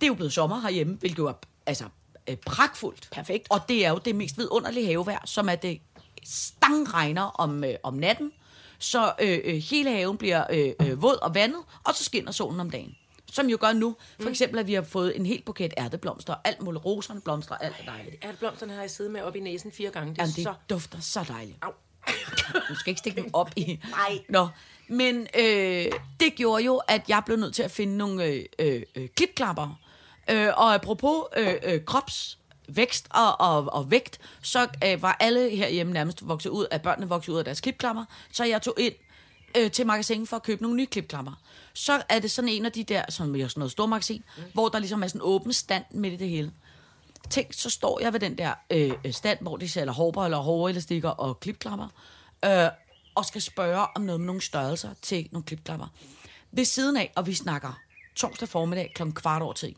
[0.00, 1.32] Det er jo blevet sommer herhjemme, hvilket jo er
[1.66, 1.84] altså,
[2.28, 3.08] øh, pragtfuldt.
[3.12, 3.46] Perfekt.
[3.50, 5.80] Og det er jo det mest vidunderlige havevejr, som er det
[6.24, 8.32] stangregner om, øh, om natten.
[8.80, 12.60] Så øh, øh, hele haven bliver øh, øh, våd og vandet, og så skinner solen
[12.60, 12.96] om dagen.
[13.32, 16.62] Som jo gør nu, for eksempel, at vi har fået en hel buket ærteblomster, alt
[16.62, 18.24] muligt roserne blomster, alt er dejligt.
[18.24, 20.10] Ærteblomsterne har jeg siddet med op i næsen fire gange.
[20.10, 20.54] Det Jamen, det så...
[20.70, 21.58] dufter så dejligt.
[21.62, 21.72] Au.
[22.68, 23.64] Du skal ikke stikke dem op i...
[23.90, 24.18] Nej.
[24.28, 24.48] Nå,
[24.88, 25.86] men øh,
[26.20, 29.80] det gjorde jo, at jeg blev nødt til at finde nogle øh, øh, øh, klipklapper.
[30.30, 31.80] Øh, og apropos øh, øh,
[32.76, 37.08] vækst og, og, og vægt, så øh, var alle herhjemme nærmest vokset ud, at børnene
[37.08, 38.94] voksede ud af deres klipklammer, Så jeg tog ind
[39.56, 41.32] øh, til magasin for at købe nogle nye klipklammer.
[41.74, 44.42] Så er det sådan en af de der, som er sådan noget stormagasin, mm.
[44.52, 46.52] hvor der ligesom er sådan en åben stand midt i det hele.
[47.30, 51.08] Tænk, så står jeg ved den der øh, stand, hvor de sælger hårber eller hårelastikker
[51.08, 51.88] og klipklammer,
[52.44, 52.68] øh,
[53.14, 55.86] og skal spørge om noget med nogle størrelser til nogle klipklammer.
[56.52, 57.80] Ved siden af, og vi snakker
[58.14, 59.02] torsdag formiddag kl.
[59.10, 59.76] kvart over 10,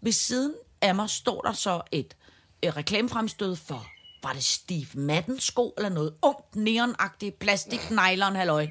[0.00, 2.16] ved siden af mig står der så et
[2.64, 3.86] øh, reklamefremstød for,
[4.22, 8.66] var det Steve Madden sko eller noget ungt, neonagtigt plastik nylon halløj.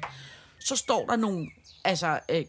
[0.58, 1.50] Så står der nogle,
[1.84, 2.44] altså, øh,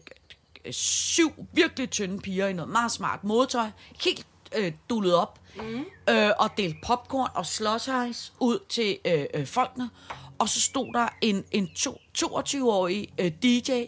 [0.70, 3.68] syv virkelig tynde piger i noget meget smart modetøj,
[4.04, 4.26] helt
[4.56, 5.84] øh, dullet op, mm.
[6.10, 9.90] øh, og delt popcorn og slush ice ud til øh, øh, folkene.
[10.38, 13.84] Og så stod der en, en to, 22-årig øh, DJ,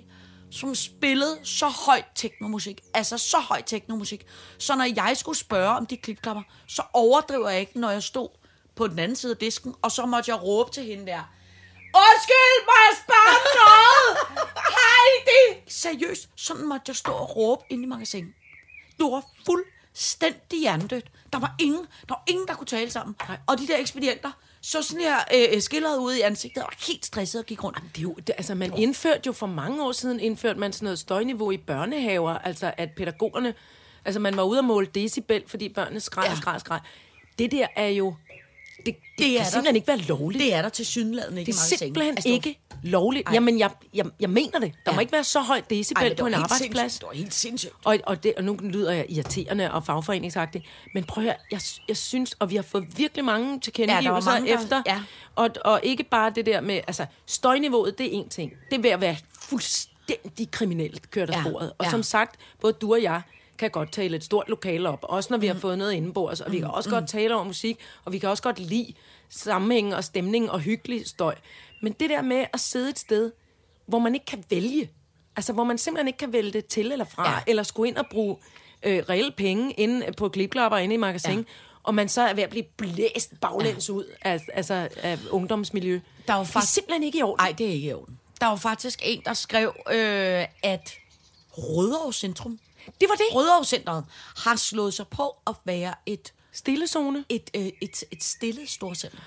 [0.50, 4.26] som spillede så højt teknomusik, altså så højt teknomusik,
[4.58, 8.28] så når jeg skulle spørge om de klipklapper, så overdriver jeg ikke, når jeg stod
[8.76, 11.22] på den anden side af disken, og så måtte jeg råbe til hende der,
[11.94, 14.08] Undskyld, må jeg spørge om noget?
[14.78, 15.70] Heidi!
[15.70, 18.34] Seriøst, sådan måtte jeg stå og råbe ind i magasinet.
[19.00, 21.10] Du var fuldstændig hjernedødt.
[21.32, 23.16] Der var ingen, der var ingen, der kunne tale sammen.
[23.28, 23.38] Nej.
[23.46, 24.30] Og de der ekspedienter,
[24.60, 25.16] så sådan her
[25.54, 27.78] øh, skillede ud i ansigtet, og var helt stresset og gik rundt.
[27.94, 30.84] Det er jo, det, altså, man indførte jo for mange år siden, indførte man sådan
[30.86, 33.54] noget støjniveau i børnehaver, altså at pædagogerne,
[34.04, 36.36] altså man var ude og måle decibel, fordi børnene skreg og Ja.
[36.36, 36.80] skreg og skreg.
[37.38, 38.14] Det der er jo,
[38.86, 39.50] det, det, det er kan der.
[39.50, 40.44] simpelthen ikke være lovligt.
[40.44, 43.28] Det er der til synligheden ikke Det er simpelthen Altså, ikke lovligt.
[43.32, 44.72] Jamen, jeg, jeg, jeg mener det.
[44.84, 44.94] Der Ja.
[44.94, 46.94] må ikke være så højt decibel Ej, på en arbejdsplads.
[46.98, 47.72] Det var helt sindssygt.
[47.84, 51.60] Og, og, det, og nu lyder jeg irriterende og fagforeningsagtig, men prøv at høre, jeg,
[51.88, 55.02] jeg synes, og vi har fået virkelig mange tilkendegivelser mange, der- efter, ja.
[55.34, 58.52] og, og ikke bare det der med, altså støjniveauet, det er en ting.
[58.70, 61.72] Det er ved at være fuldstændig kriminelt kørt af Ja, sporet.
[61.78, 61.90] Og ja.
[61.90, 63.22] som sagt, både du og jeg
[63.58, 65.60] kan godt tale et stort lokale op, også når vi har Mm.
[65.60, 68.42] fået noget indenbords, og vi kan også godt tale over musik, og vi kan også
[68.42, 68.92] godt lide
[69.28, 71.34] sammenhæng og stemning og hyggelig støj.
[71.82, 73.32] Men det der med at sidde et sted,
[73.86, 74.90] hvor man ikke kan vælge,
[75.36, 77.38] altså hvor man simpelthen ikke kan vælge det til eller fra, Ja.
[77.46, 78.36] eller skulle ind og bruge
[78.82, 81.44] øh, reelle penge inde på klipklapper inde i magasin, Ja.
[81.82, 83.94] og man så er ved at blive blæst baglæns ja.
[83.94, 86.00] ud af, altså, af ungdomsmiljø.
[86.26, 87.44] Der er jo Det er faktisk- simpelthen ikke i orden.
[87.44, 88.18] Nej, det er ikke i orden.
[88.40, 90.94] Der var faktisk en, der skrev, øh, at
[91.52, 92.58] Rødovre Centrum,
[93.00, 93.24] Det var det.
[93.32, 94.04] Rødovre Centret,
[94.36, 97.24] har slået sig på at være et, Stillezone.
[97.28, 99.18] et, øh, et, et stille storcenter.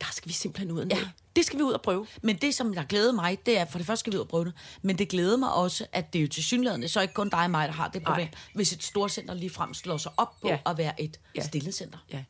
[0.00, 1.08] Der skal vi simpelthen ud af Ja.
[1.36, 2.06] Det skal vi ud og prøve.
[2.22, 4.28] Men det, som der glæder mig, det er, for det første skal vi ud og
[4.28, 7.14] prøve det, men det glæder mig også, at det er jo til synligheden, så ikke
[7.14, 8.34] kun dig og mig, der har det problem, Nej.
[8.54, 10.58] hvis et storcenter ligefrem slår sig op på Ja.
[10.66, 11.42] at være et Ja.
[11.46, 11.98] stillecenter.
[12.12, 12.24] Ja.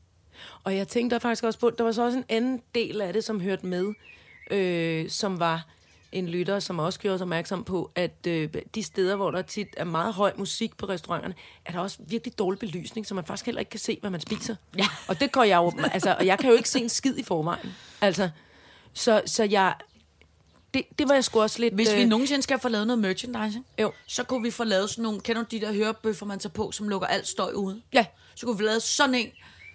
[0.64, 3.24] Og jeg tænkte faktisk også på, der var så også en anden del af det,
[3.24, 3.94] som hørte med,
[4.50, 5.66] øh, som var
[6.12, 9.68] en lytter, som også gjorde os opmærksom på, at øh, de steder, hvor der tit
[9.77, 13.46] er meget høj musik på restauranterne, er der også virkelig dårlig belysning, så man faktisk
[13.46, 14.57] heller ikke kan se, hvad man spiser.
[14.79, 14.87] Ja.
[15.09, 17.22] Og det går jeg jo, altså, og jeg kan jo ikke se en skid i
[17.22, 17.75] forvejen.
[18.01, 18.31] Altså,
[18.92, 19.75] så, så jeg,
[20.75, 21.75] det, det var jeg sgu også lidt...
[21.75, 23.92] Hvis vi øh, nogensinde skal få lavet noget merchandising, Jo.
[24.07, 26.72] så kunne vi få lavet sådan nogle, kender du de der hørebøffer, man tager på,
[26.72, 27.83] som lukker alt støj ude?
[27.92, 28.07] Ja.
[28.35, 29.29] Så kunne vi lave sådan en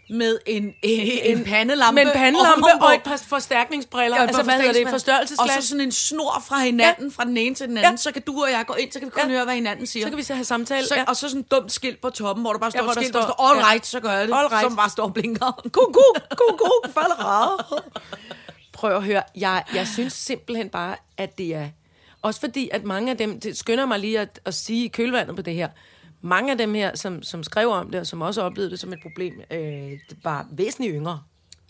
[0.09, 1.95] med en, en, en pandelampe.
[1.95, 2.85] med en pandelampe ovenpå.
[2.85, 4.17] og et par forstærkningsbriller.
[4.17, 4.85] Ja, altså, hvad hedder det?
[4.85, 5.63] Og Forstørrelsesglas.
[5.63, 7.11] så sådan en snor fra hinanden, ja.
[7.15, 7.85] fra den ene til den anden.
[7.85, 7.91] Ja.
[7.91, 7.97] Ja.
[7.97, 9.27] Så kan du og jeg gå ind, så kan vi kun ja.
[9.27, 9.33] Ja.
[9.33, 10.05] høre, hvad hinanden siger.
[10.05, 10.87] Så kan vi så have samtale.
[10.87, 11.03] Så, ja.
[11.07, 12.97] Og så sådan et dumt skilt på toppen, hvor der bare står Ja, hvor et
[12.97, 13.71] skilt, der står- all ja.
[13.71, 14.33] right, så gør jeg det.
[14.33, 14.63] All right.
[14.63, 15.61] Som bare står og blinker.
[15.63, 15.93] Kuk, kuk,
[16.29, 17.73] kuk, kuk, falder
[18.73, 21.67] Prøv at høre, jeg, jeg synes simpelthen bare, at det er...
[22.21, 25.35] Også fordi, at mange af dem, det skynder mig lige at, at sige i kølvandet
[25.35, 25.69] på det her,
[26.27, 28.93] mange af dem her, som, som skrev om det, og som også oplevede det som
[28.93, 29.91] et problem, øh,
[30.23, 31.21] var væsentligt yngre.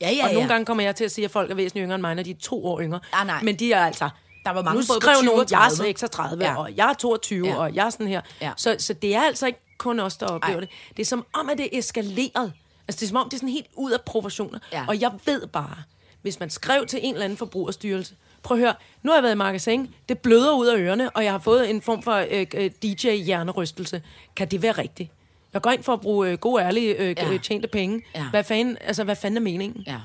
[0.01, 0.53] Ja, ja, og nogle ja.
[0.53, 2.31] gange kommer jeg til at sige, at folk er væsentligt yngre end mig, når de
[2.31, 2.99] er to år yngre.
[3.13, 3.43] Ah, nej.
[3.43, 4.09] Men de er altså...
[4.45, 5.75] Der var mange nu skrev 20 og nogen, jeg er 30.
[5.77, 6.51] 36, Ja.
[6.51, 6.57] ja.
[6.57, 7.53] og jeg er 22, Ja.
[7.53, 7.59] ja.
[7.59, 8.21] og jeg er sådan her.
[8.41, 8.51] Ja.
[8.57, 10.59] Så, så det er altså ikke kun os, der oplever Ej.
[10.59, 10.69] det.
[10.97, 12.53] Det er som om, at det er eskaleret.
[12.87, 14.59] Altså, det er som om, det er sådan helt ud af proportioner.
[14.71, 14.85] Ja.
[14.87, 15.75] Og jeg ved bare,
[16.21, 18.15] hvis man skrev til en eller anden forbrugerstyrelse,
[18.47, 21.23] prøv at høre, nu har jeg været i magasin, det bløder ud af ørerne, og
[21.23, 24.01] jeg har fået en form for øh, øh, DJ-hjernerystelse.
[24.35, 25.11] Kan det være rigtigt?
[25.53, 27.31] Jeg går ind for at bruge øh, gode, ærlige, øh, Ja.
[27.31, 27.37] ja.
[27.37, 28.01] tjente penge.
[28.15, 28.29] Ja.
[28.29, 29.83] Hvad, fanden, altså, hvad fanden er meningen?
[29.87, 29.99] Ja,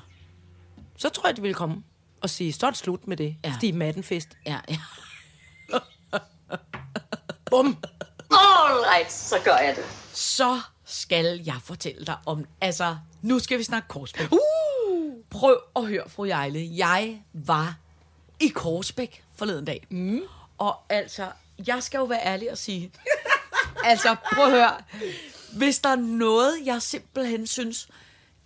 [0.96, 1.82] Så tror jeg, de vil komme
[2.20, 3.36] og sige, så er det slut med det.
[3.44, 3.52] Ja.
[3.58, 4.28] Stig Madden-fest.
[4.46, 4.76] ja, ja.
[7.50, 7.76] Bum!
[8.30, 9.84] All right, så gør jeg det.
[10.12, 12.44] Så skal jeg fortælle dig om...
[12.60, 14.32] Altså, nu skal vi snakke Korsbæk.
[14.32, 14.38] Uh!
[15.30, 16.68] Prøv at høre, fru Jejle.
[16.76, 17.76] Jeg var
[18.42, 19.86] i Korsbæk forleden dag.
[19.90, 20.22] Mm.
[20.58, 21.26] Og altså,
[21.66, 22.92] jeg skal jo være ærlig og sige...
[23.84, 24.72] altså, prøv at høre.
[25.52, 27.88] Hvis der er noget, jeg simpelthen synes...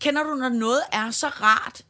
[0.01, 1.83] Kender du, når noget er så rart,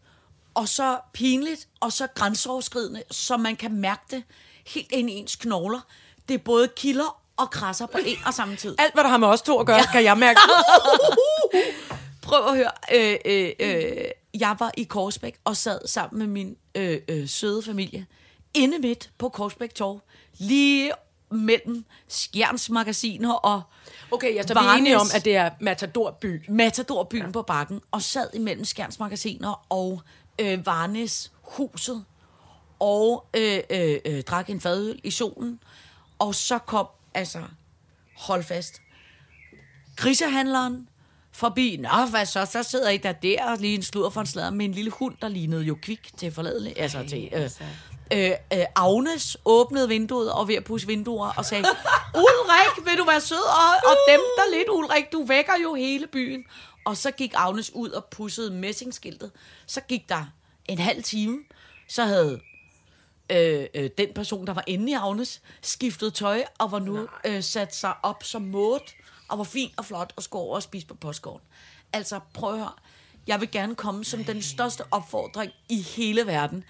[0.55, 4.23] og så pinligt, og så grænseoverskridende, så man kan mærke det
[4.67, 5.81] helt ind i ens knogler?
[6.29, 8.75] Det er både kilder og krasser på en og samme tid.
[8.79, 9.87] Alt, hvad der har med os to at gøre, ja.
[9.93, 10.41] kan jeg mærke.
[12.23, 12.71] Prøv at høre.
[12.95, 14.05] Øh, øh, øh,
[14.41, 18.07] jeg var i Korsbæk og sad sammen med min øh, øh, søde familie
[18.55, 20.01] inde midt på Korsbæk Torv.
[20.39, 20.93] Lige
[21.31, 23.63] mellem Skjerns magasiner og
[24.11, 26.43] Okay, er Varnes- enige om, at det er Matador by.
[26.49, 27.31] Matadorbyen ja.
[27.31, 30.03] på bakken, og sad imellem Skjerns magasiner og
[30.41, 32.05] øh, Varnes huset,
[32.79, 35.61] og øh, øh, øh, drak en fadøl i solen,
[36.19, 37.43] og så kom, altså,
[38.17, 38.81] hold fast,
[39.97, 40.89] grisehandleren
[41.37, 44.27] forbi, nå, hvad så, så sidder I der der, og lige en sludder for en
[44.27, 47.29] slader med en lille hund, der lignede jo kvik til forladelig, altså til...
[47.33, 47.51] Øh,
[48.13, 51.65] Øh, øh, Agnes åbnede vinduet og ved at pusse vinduer og sagde,
[52.15, 53.37] Ulrik, vil du være sød?
[53.37, 56.45] Og, og dæmpe dig lidt, Ulrik, du vækker jo hele byen.
[56.85, 59.31] Og så gik Agnes ud og pussede messingskiltet.
[59.67, 60.25] Så gik der
[60.69, 61.39] en halv time,
[61.89, 62.41] så havde
[63.33, 67.43] øh, øh, den person, der var inde i Agnes, skiftet tøj og var nu øh,
[67.43, 68.81] sat sig op som måde
[69.29, 71.47] og var fin og flot og skulle over og spise på postgården.
[71.93, 72.73] Altså, prøv at høre.
[73.27, 76.65] Jeg vil gerne komme som den største opfordring i hele verden.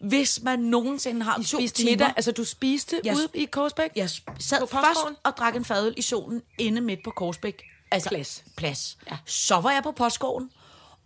[0.00, 1.90] Hvis man nogensinde har to Spiste timer...
[1.92, 3.90] middag, altså du spiste Jeg- ude i Korsbæk?
[3.96, 7.62] Jeg sad først og drak en fadøl i solen inde midt på Korsbæk.
[7.90, 8.44] Altså, Plads.
[8.56, 8.98] plads.
[9.10, 9.16] Ja.
[9.24, 10.50] Så var jeg på postgården,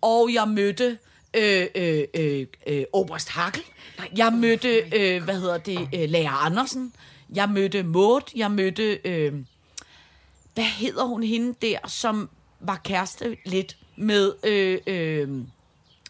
[0.00, 0.98] og jeg mødte
[1.34, 3.62] øh, øh, øh, øh, Oberst Hakkel.
[4.16, 6.94] Jeg mødte, øh, hvad hedder det, øh, Lærer Andersen.
[7.34, 8.20] Jeg mødte Maud.
[8.36, 9.32] Jeg mødte, øh,
[10.54, 15.28] hvad hedder hun hende der, som var kæreste lidt med øh, øh,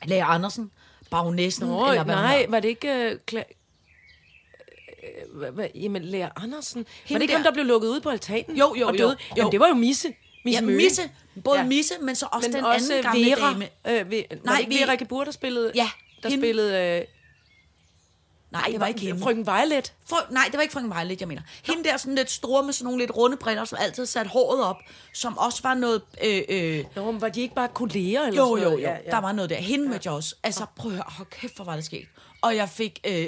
[0.04, 0.70] Lærer Andersen.
[1.10, 3.10] Bagnæssen, Nå, eller hvad nej, var det ikke...
[3.12, 3.52] Uh, kla-
[5.64, 6.78] øh, jamen, Lærer Andersen.
[6.80, 8.56] var Hende det ikke der- ham, der blev lukket ud på altanen?
[8.56, 9.10] Jo, jo, og jo, døde?
[9.10, 9.34] jo.
[9.36, 10.08] Jamen, det var jo Misse.
[10.44, 10.76] Misse Ja, Møge.
[10.76, 11.02] Misse.
[11.44, 11.66] Både Ja.
[11.66, 13.52] Misse, men så også Men den også anden gamle Vera.
[13.52, 13.68] dame.
[14.00, 15.72] Øh, ved, Nej, var det ikke Vera Gebur, der spillede...
[15.74, 15.90] Ja,
[16.22, 16.42] Der hende.
[16.44, 16.98] spillede...
[17.00, 17.04] Øh,
[18.52, 19.20] Nej, det var ikke hende.
[19.20, 19.92] Frøken Violet.
[20.08, 21.42] Frø, nej, det var ikke Frøken Violet, jeg mener.
[21.62, 24.64] Hende der sådan lidt store med sådan nogle lidt runde briller, som altid sat håret
[24.64, 24.76] op,
[25.14, 26.02] som også var noget...
[26.24, 28.22] Øh, øh, Nå, men var de ikke bare kolleger?
[28.22, 28.82] Eller jo, sådan jo, noget?
[28.82, 29.10] jo, ja, ja.
[29.10, 29.56] der var noget der.
[29.56, 30.34] Hende mødte jeg også.
[30.42, 32.06] Altså, prøv at høre, hold kæft, hvor var det sket.
[32.42, 33.26] Og jeg fik øh,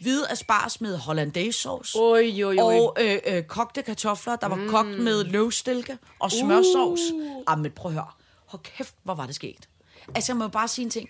[0.00, 1.98] hvide asparges med hollandaise sauce.
[1.98, 2.66] Oj, jo, jo.
[2.66, 4.68] Og øh, øh, kogte kartofler, der var mm.
[4.68, 7.00] kogt med løvstilke og smørsovs.
[7.14, 7.42] Uh.
[7.46, 8.10] Ah, men prøv at høre.
[8.46, 9.68] Hold kæft, hvor var det sket.
[10.14, 11.08] Altså, jeg må bare sige en ting.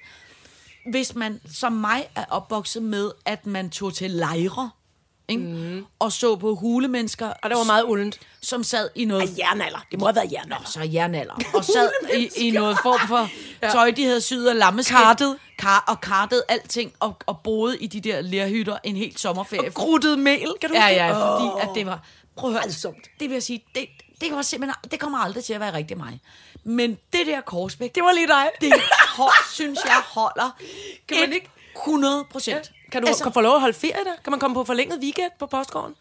[0.90, 4.70] Hvis man, som mig, er opvokset med, at man tog til lejre,
[5.28, 5.42] ikke?
[5.42, 5.86] Mm.
[5.98, 8.18] og så på hulemennesker, Og det var meget uldent.
[8.40, 9.22] som sad i noget...
[9.22, 9.78] Ej, jernalder.
[9.90, 10.64] Det må have været jernalder.
[10.66, 11.34] Så jernalder.
[11.54, 13.28] Og sad i, i noget form for
[13.72, 14.98] tøj, de havde syet af lammeskind.
[14.98, 15.36] Kartet.
[15.58, 19.70] Kar, og kartet alting, og, og boede i de der lærhytter en hel sommerferie.
[19.70, 22.04] Gruttet mel, kan du Ja, ja, fordi at det var...
[22.36, 23.06] Prøv at høre, Voldsomt.
[23.20, 23.86] det vil jeg sige, det,
[24.20, 26.20] det, kommer simpelthen, det kommer aldrig til at være rigtig mig.
[26.66, 28.50] Men det der Korsbæk, Det var lige dig.
[28.60, 28.72] det
[29.16, 30.50] hold, synes jeg holder
[31.08, 31.50] Kan man ikke-
[31.86, 32.70] 100 procent.
[32.92, 34.12] Kan du altså, få lov at holde ferie der?
[34.24, 35.94] Kan man komme på forlænget weekend på postgården?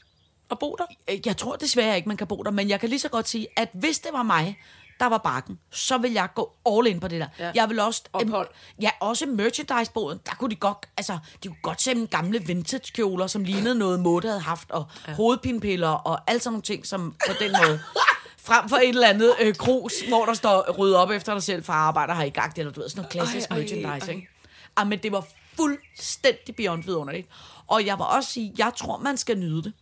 [0.50, 0.86] Og bo der?
[1.10, 3.30] Øh, Jeg tror desværre ikke, man kan bo der, men jeg kan lige så godt
[3.30, 4.58] sige, at hvis det var mig,
[5.00, 7.28] der var bakken, så vil jeg gå all in på det der.
[7.40, 7.46] Ja.
[7.46, 7.52] Ja.
[7.56, 8.04] Jeg vil også...
[8.14, 8.48] Ophold.
[8.82, 10.78] ja, også merchandise-båden, der kunne de godt...
[10.98, 14.86] Altså, de kunne godt se en gamle vintage-kjoler, som lignede noget, Mode havde haft, og
[15.08, 15.14] ja.
[15.14, 17.80] hovedpinepiller, og alt sådan nogle ting, som på den måde...
[18.46, 21.64] Frem for et eller andet øh, krus, hvor der står ryd op efter dig selv,
[21.64, 24.16] for arbejder har i gang, eller du ved, sådan noget klassisk Ej, ej, merchandise, ej.
[24.16, 24.28] ikke?
[24.76, 27.28] Ah, men det var fuldstændig beyond vidunderligt.
[27.68, 29.74] Og jeg vil også sige, jeg tror, man skal nyde det.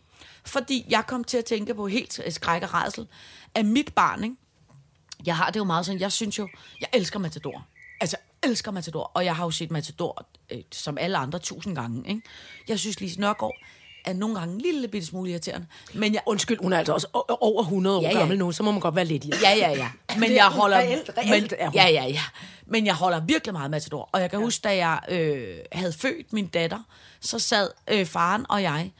[0.46, 3.06] Fordi jeg kom til at tænke på helt skræk og rædsel
[3.54, 4.36] af mit barn, ikke?
[5.26, 6.48] Jeg har det jo meget sådan, jeg synes jo,
[6.80, 7.66] jeg elsker Matador.
[8.00, 9.10] Altså, elsker Matador.
[9.14, 12.22] Og jeg har jo set Matador, øh, som alle andre, tusind gange, ikke?
[12.68, 13.54] Jeg synes, Lise Nørgaard
[14.04, 15.66] er nogle gange en lille bitte smule irriterende.
[15.94, 17.06] Men jeg, Undskyld, hun er altså også
[17.40, 19.32] over 100 år Ja, ja, gammel nu, så må man godt være lidt i.
[19.42, 19.88] Ja, ja, ja.
[20.20, 20.80] Men jeg er holder...
[20.80, 21.74] reelt- reelt men, er hun.
[21.74, 22.20] ja, ja, ja.
[22.66, 24.08] Men jeg holder virkelig meget Matador.
[24.12, 24.44] Og jeg kan ja.
[24.44, 26.78] huske, da jeg øh, havde født min datter,
[27.20, 28.92] så sad øh, faren og jeg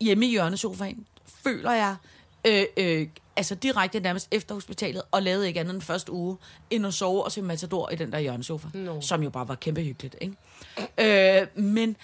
[0.00, 1.06] hjemme i hjørnesofaen,
[1.44, 1.96] føler jeg,
[2.44, 6.36] øh, øh, altså direkte nærmest efter hospitalet, og lavede ikke andet den første uge,
[6.70, 9.00] end at sove og se Matador i den der hjørnesofa, no.
[9.00, 11.40] som jo bare var kæmpe hyggeligt, ikke?
[11.40, 11.96] Øh, men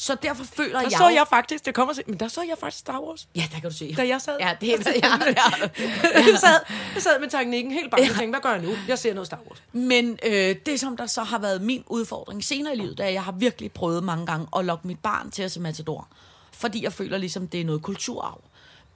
[0.00, 0.90] så derfor føler Der jeg...
[0.98, 3.28] så jo- jeg faktisk, det kommer men der så jeg faktisk Star Wars.
[3.34, 3.94] Ja, der kan du se.
[3.96, 4.36] Da jeg sad.
[4.40, 5.42] Ja, det er ja, ja.
[6.14, 6.60] jeg, sad,
[6.94, 8.72] jeg sad med teknikken helt bange og tænkte, hvad gør jeg nu?
[8.88, 9.62] Jeg ser noget Star Wars.
[9.72, 13.12] Men øh, det, som der så har været min udfordring senere i livet, er, at
[13.12, 16.08] jeg har virkelig prøvet mange gange at lokke mit barn til at se Matador.
[16.52, 18.40] Fordi jeg føler ligesom, det er noget kulturarv.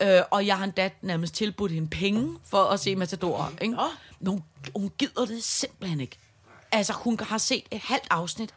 [0.03, 3.53] Øh, og jeg har endda nærmest tilbudt hende penge for at se Matador.
[3.63, 3.77] Ikke?
[4.21, 4.43] Men hun,
[4.77, 6.19] hun gider det simpelthen ikke.
[6.73, 8.55] Altså, hun har set et halvt afsnit,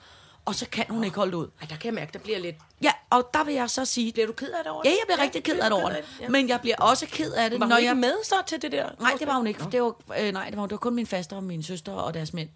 [0.48, 1.48] og så kan hun ikke holde det ud.
[1.62, 2.56] Ej, der kan jeg mærke, der bliver lidt...
[2.82, 4.14] Ja, og der vil jeg så sige...
[4.14, 6.06] Bliver du ked af det over Ja, jeg bliver rigtig ked af det over det.
[6.22, 6.30] Ja.
[6.30, 7.98] Men jeg bliver også ked af det, Var hun når ikke jeg...
[7.98, 8.90] med så til det der?
[9.00, 9.64] Nej, det var hun ikke.
[9.72, 12.14] Det var, øh, nej, det var, det var kun min faster og min søster og
[12.14, 12.50] deres mænd.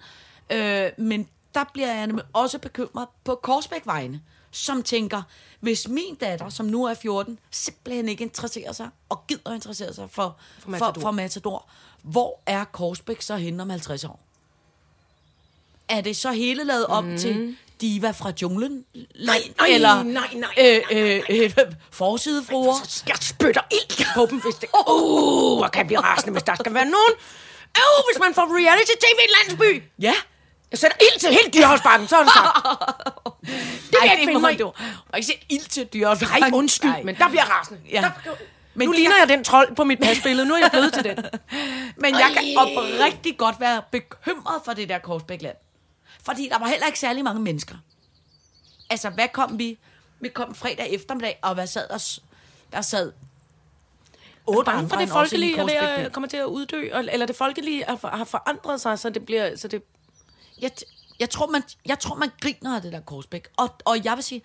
[0.50, 5.22] Øh, men der bliver jeg også bekymret på Korsbæk vegne, som tænker,
[5.60, 10.10] hvis min datter, som nu er 14, simpelthen ikke interesserer sig og gider interessere sig
[10.10, 10.94] for, for, Matador.
[10.94, 11.66] for, for Matador,
[12.02, 14.20] hvor er Korsbæk så henne om 50 år?
[15.90, 17.18] Er det så hele lavet om mm.
[17.18, 18.86] til Diva fra junglen?
[19.26, 20.50] Nej, nej, Eller, nej, nej.
[20.58, 21.52] Øh, øh, øh,
[21.92, 22.76] forsidefruer?
[23.08, 24.70] Jeg spytter ild på dem, hvis det...
[24.88, 27.14] Uh, jeg kan blive rasende, hvis der skal være nogen...
[27.78, 29.84] Uh, hvis man får reality-tv i en landsby.
[30.00, 30.14] Ja.
[30.72, 32.58] Jeg sætter ild til hele dyrehavsbakken, så er det sagt.
[33.92, 34.66] Det vil jeg ikke finde mig du.
[35.10, 36.40] Og ikke set ild til dyr.
[36.40, 37.80] Nej, undskyld, men der bliver rasende.
[37.92, 38.02] Ja.
[38.02, 38.32] Der,
[38.74, 40.48] Men nu ligner jeg den trold på mit pasbillede.
[40.48, 41.18] Nu er jeg blevet til den.
[41.98, 45.56] Men jeg kan oprigtigt godt være bekymret for det der Korsbækland.
[46.24, 47.76] Fordi der var heller ikke særlig mange mennesker.
[48.90, 49.78] Altså, hvad kom vi?
[50.20, 51.98] Vi kom fredag eftermiddag, og hvad sad der?
[51.98, 52.20] s-
[52.72, 53.12] Der sad
[54.48, 55.74] otte Bange for det os folkelige er ved
[56.06, 59.56] at, kommer til at uddø, eller det folkelige har, forandret sig, så det bliver...
[59.58, 59.84] Så det,
[60.62, 60.72] jeg,
[61.20, 63.48] jeg, tror, man, jeg tror, man griner af det der Korsbæk.
[63.58, 64.42] Og, og jeg vil sige,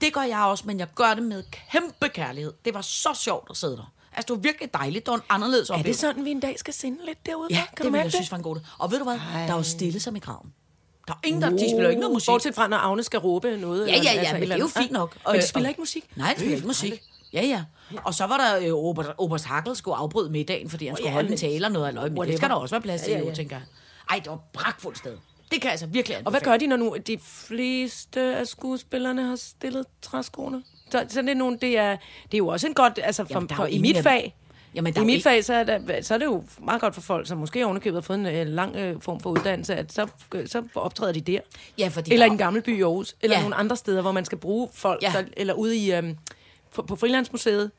[0.00, 2.52] det gør jeg også, men jeg gør det med kæmpe kærlighed.
[2.64, 3.92] Det var så sjovt at sidde der.
[4.12, 5.06] Altså, det var virkelig dejligt.
[5.06, 6.02] Det var en anderledes er oplevelse.
[6.06, 7.48] det sådan, vi en dag skal sende lidt derude?
[7.50, 8.60] Ja, kan det du mærke jeg synes var en god.
[8.78, 9.18] Og ved du hvad?
[9.48, 10.52] Der var stille som i graven.
[11.08, 12.28] Der er ingen, der, de spiller ikke noget musik.
[12.28, 13.88] Bortset fra, når Agne skal råbe noget.
[13.88, 15.16] Ja, ja, ja, men det er jo fint nok.
[15.26, 16.04] Men de Øh, spiller og- ikke musik?
[16.16, 17.02] Nej, de spiller ikke musik.
[17.32, 17.64] Ja, ja.
[18.04, 21.14] Og så var der øh, Oberst, Oberst Hackel skulle afbryde middagen, fordi han skulle ja,
[21.14, 22.12] holde en tale og noget af løg.
[22.12, 23.64] Men det skal der også være plads til, Ja, tænker jeg.
[24.10, 25.16] Ej, det var brakfuldt sted.
[25.50, 29.36] Det kan altså virkelig Og hvad gør de, når nu de fleste af skuespillerne har
[29.36, 30.62] stillet træskoene?
[30.90, 31.90] Så, så det er, nogle, det, er,
[32.24, 34.36] det er jo også en godt, altså for, Jamen, for, i mit fag,
[34.74, 36.94] Jamen, der i mit ikke- fag, så er, der, så er det jo meget godt
[36.94, 39.92] for folk, som måske ovenikøbet har fået en øh, lang øh, form for uddannelse, at
[39.92, 40.06] så,
[40.46, 41.40] så optræder de der.
[41.78, 43.42] Ja, fordi Eller i en gammel by i Aarhus, eller Ja.
[43.42, 45.12] nogle andre steder, hvor man skal bruge folk, Ja.
[45.14, 46.16] der, eller ude i, øhm,
[46.74, 47.70] på, på Frilandsmuseet,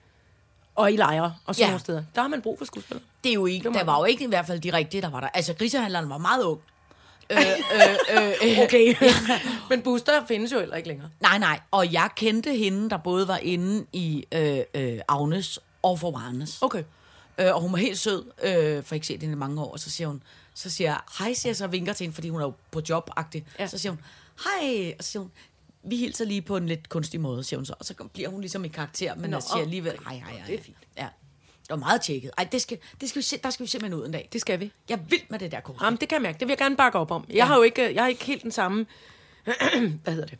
[0.75, 1.69] og i lejre, og sådan Ja.
[1.71, 2.03] nogle steder.
[2.15, 3.03] Der har man brug for skuespillere.
[3.23, 5.09] Det er jo ikke, Det der var jo ikke i hvert fald de rigtige, der
[5.09, 5.27] var der.
[5.33, 6.59] Altså, grisehandleren var meget ung.
[7.29, 8.95] øh, øh, øh, øh, Okay.
[9.69, 11.09] Men Booster findes jo heller ikke længere.
[11.21, 11.59] Nej, nej.
[11.71, 16.57] Og jeg kendte hende, der både var inde i øh, øh, Agnes og for Varnes.
[16.61, 16.83] Okay.
[17.37, 19.71] Øh, og hun var helt sød, øh, for ikke set hende i mange år.
[19.71, 22.15] Og så siger hun, så siger jeg, hej, siger jeg så og vinker til hende,
[22.15, 23.41] fordi hun er jo på job -agtig.
[23.59, 23.67] Ja.
[23.67, 23.99] Så siger hun,
[24.43, 25.31] hej, og så siger hun,
[25.83, 27.73] vi hilser lige på en lidt kunstig måde, siger hun så.
[27.79, 30.43] Og så bliver hun ligesom i karakter, men Nå, jeg siger alligevel, hej, hej, hej.
[30.47, 30.77] det er fint.
[30.97, 31.07] Ja.
[31.61, 32.31] Det var meget tjekket.
[32.37, 34.29] Ej, det skal, det skal vi se, der skal vi simpelthen ud en dag.
[34.33, 34.71] Det skal vi.
[34.89, 35.75] Jeg er vild med det der kort.
[35.81, 36.39] Jamen, det kan jeg mærke.
[36.39, 37.25] Det vil jeg gerne bakke op om.
[37.29, 37.45] Jeg Ja.
[37.45, 38.85] har jo ikke, jeg har ikke helt den samme,
[40.03, 40.37] hvad hedder det?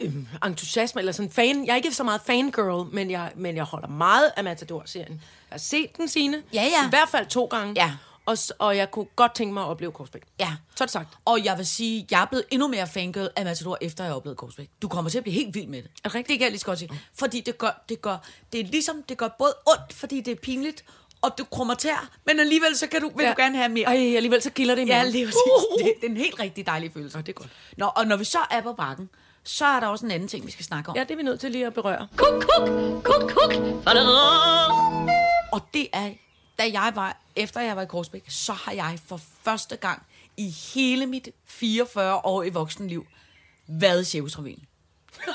[0.00, 1.66] Øhm, entusiasme, eller sådan fan.
[1.66, 5.12] Jeg er ikke så meget fangirl, men jeg, men jeg holder meget af Matador-serien.
[5.12, 6.42] Jeg har set den, sine.
[6.54, 6.86] Ja, ja.
[6.86, 7.72] I hvert fald to gange.
[7.76, 7.92] Ja.
[8.26, 10.22] Og, s- og jeg kunne godt tænke mig at opleve Korsbæk.
[10.40, 10.48] Ja.
[10.74, 11.08] Så er det sagt.
[11.24, 14.16] Og jeg vil sige, jeg er blevet endnu mere fangirl af Matador, efter jeg har
[14.16, 14.68] oplevet Korsbæk.
[14.82, 15.90] Du kommer til at blive helt vild med det.
[16.04, 16.28] Er det rigtigt?
[16.28, 16.90] Det kan jeg lige så godt sige.
[17.18, 18.16] Fordi det gør, det gør,
[18.52, 20.84] det er ligesom, det gør både ondt, fordi det er pinligt,
[21.22, 23.30] og du krummer tær, men alligevel så kan du, vil ja.
[23.30, 23.84] du gerne have mere.
[23.86, 25.12] Ej, alligevel så kilder det i Ja, maven.
[25.12, 25.40] lige præcis.
[25.78, 27.16] Det, det er en helt rigtig dejlig følelse.
[27.16, 27.48] Nå, det er godt.
[27.76, 29.10] Nå, og når vi så er på bakken,
[29.44, 30.96] så er der også en anden ting, vi skal snakke om.
[30.96, 32.08] Ja, det er vi nødt til lige at berøre.
[32.16, 32.68] Kuk, kuk,
[33.04, 33.52] kuk, kuk.
[35.52, 36.10] Og det er,
[36.58, 40.02] da jeg var, efter jeg var i Korsbæk, så har jeg for første gang
[40.36, 43.06] i hele mit 44 år i voksenliv
[43.66, 44.64] været i Cirkusrevyen.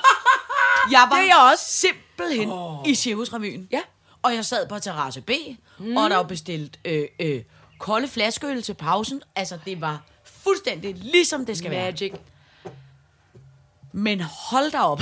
[0.92, 1.66] Jeg var Det er jeg også.
[1.66, 2.90] simpelthen oh.
[2.90, 3.68] i Cirkusrevyen.
[3.72, 3.82] Ja.
[4.22, 5.32] Og jeg sad på terrasse B,
[5.80, 5.98] mm.
[5.98, 7.44] og der var bestilt øh, øh,
[7.80, 9.22] kolde flaskeøl til pausen.
[9.36, 11.86] Altså, det var fuldstændig ligesom det skal være.
[11.86, 12.14] Magic.
[13.98, 15.02] Men hold da op.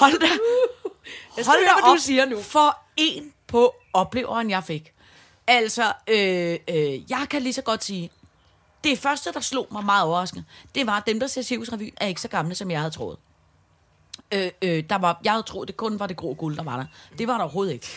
[0.00, 0.26] Hold da.
[1.36, 2.42] Jeg Hold da hvad du op siger nu.
[2.42, 4.92] For en på opleveren, jeg fik.
[5.46, 8.10] Altså, øh, øh, jeg kan lige så godt sige,
[8.84, 10.44] det første, der slog mig meget overraskende,
[10.74, 13.18] det var, at dem, der ser Cirkusrevyen, er ikke så gamle, som jeg havde troet.
[14.32, 16.76] Øh, øh, der var, jeg havde troet, det kun var det grå guld, der var
[16.76, 16.86] der.
[17.18, 17.88] Det var der overhovedet ikke.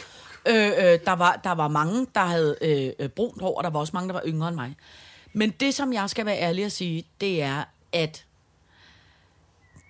[0.46, 3.70] Øh, øh, der, var, der var mange, der havde øh, øh, brunt hår, og der
[3.70, 4.76] var også mange, der var yngre end mig.
[5.34, 8.27] Men det, som jeg skal være ærlig at sige, det er, at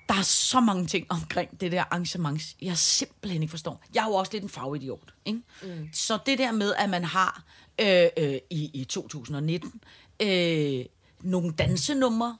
[0.10, 3.82] der er så mange ting omkring det der arrangement, jeg simpelthen ikke forstår.
[3.96, 5.14] Jeg er jo også lidt en fagidiot.
[5.26, 5.40] Ikke?
[5.64, 5.90] Mm.
[5.94, 7.44] Så det der med, at man har
[7.82, 9.82] øh, øh, i, i 2019
[10.22, 10.86] øh,
[11.22, 12.38] nogle dansenumre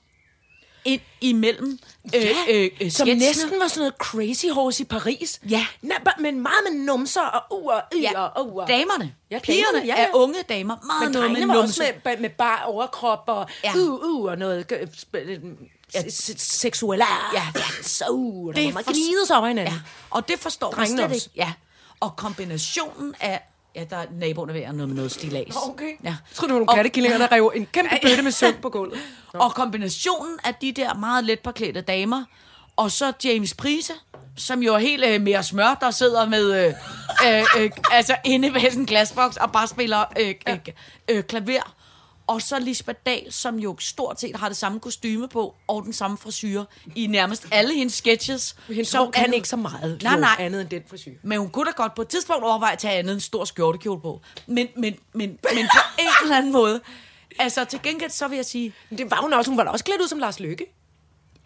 [0.84, 1.78] ind imellem
[2.14, 5.40] øh, Ja, øh, øh, som næsten var sådan noget crazy horse i Paris.
[5.50, 5.66] Ja.
[5.84, 8.20] Na- men meget med numser og uer, Ja, ja.
[8.22, 8.66] og uer.
[8.66, 9.14] damerne.
[9.30, 10.14] Ja, Ja, Pigerne damerne, ja, er ja.
[10.14, 10.76] unge damer.
[10.86, 13.72] Meget Men noget med var også med, med bar overkrop og Ja.
[13.76, 13.80] ja.
[13.80, 14.66] uh, uh, og noget
[15.96, 16.34] øh, sp- ja.
[16.38, 17.02] seksuelt.
[17.34, 17.42] Ja.
[17.82, 18.04] så
[18.56, 19.74] Det var man gnide sig over hinanden.
[19.74, 21.28] Ja, og det forstår man Drengene slet også.
[21.34, 21.38] ikke.
[21.40, 21.52] Ja.
[22.00, 23.40] Og kombinationen af...
[23.74, 25.56] Ja, der er naboerne ved at noget med noget stilas.
[25.68, 25.84] Okay.
[26.04, 26.08] Ja.
[26.08, 28.70] Jeg tror, det var nogle Og- kattekillinger, der rev en kæmpe bøtte med søm på
[28.70, 28.98] gulvet.
[29.34, 32.24] Og kombinationen af de der meget let påklædte damer,
[32.76, 33.92] og så James Prise,
[34.36, 36.74] som jo er helt øh, mere smør, der sidder med, øh,
[37.26, 40.58] øh, øh, altså inde ved sådan en glasboks og bare spiller øh, øh,
[41.08, 41.74] øh, klaver.
[42.28, 45.92] Og så Lisbeth Dahl, som jo stort set har det samme kostyme på, og den
[45.92, 46.64] samme frisyr
[46.94, 48.56] i nærmest alle hendes sketches.
[48.66, 50.36] Hendes hår kan ikke så meget Nej, nej.
[50.38, 51.12] andet end den frisyr.
[51.22, 54.00] Men hun kunne da godt på et tidspunkt overveje at tage andet en stor skjortekjole
[54.00, 54.20] på.
[54.46, 56.80] Men, men, men, men på en eller anden måde.
[57.38, 59.50] Altså til gengæld så vil jeg sige, Men det var hun også.
[59.50, 60.66] Hun var da også klædt ud som Lars Lykke.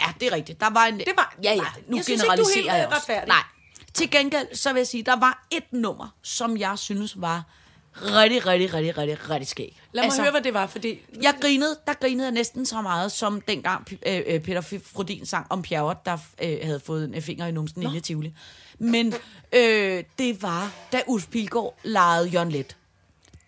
[0.01, 0.61] Ja, det er rigtigt.
[0.61, 0.99] Der var en...
[0.99, 1.57] Det var- ja, ja.
[1.57, 3.25] Nej, nu Jeg synes ikke, generaliserer du er helt, jeg også.
[3.27, 3.43] Nej.
[3.95, 7.45] Til gengæld, så vil jeg sige, der var et nummer, som jeg synes var
[7.97, 9.81] rigtig, rigtig, rigtig, rigtig, rigtig skæg.
[9.93, 10.99] Lad mig altså, høre, hvad det var, fordi...
[11.23, 15.47] Jeg grinede, der grinede jeg næsten så meget, som dengang øh, øh, Peter Frodin sang
[15.51, 18.35] om Pjerrot, der øh, havde fået en finger i numsen inde i Tivoli.
[18.79, 19.15] Men
[19.53, 22.77] øh, det var, da Ulf Pilgaard legede Jørgen Let.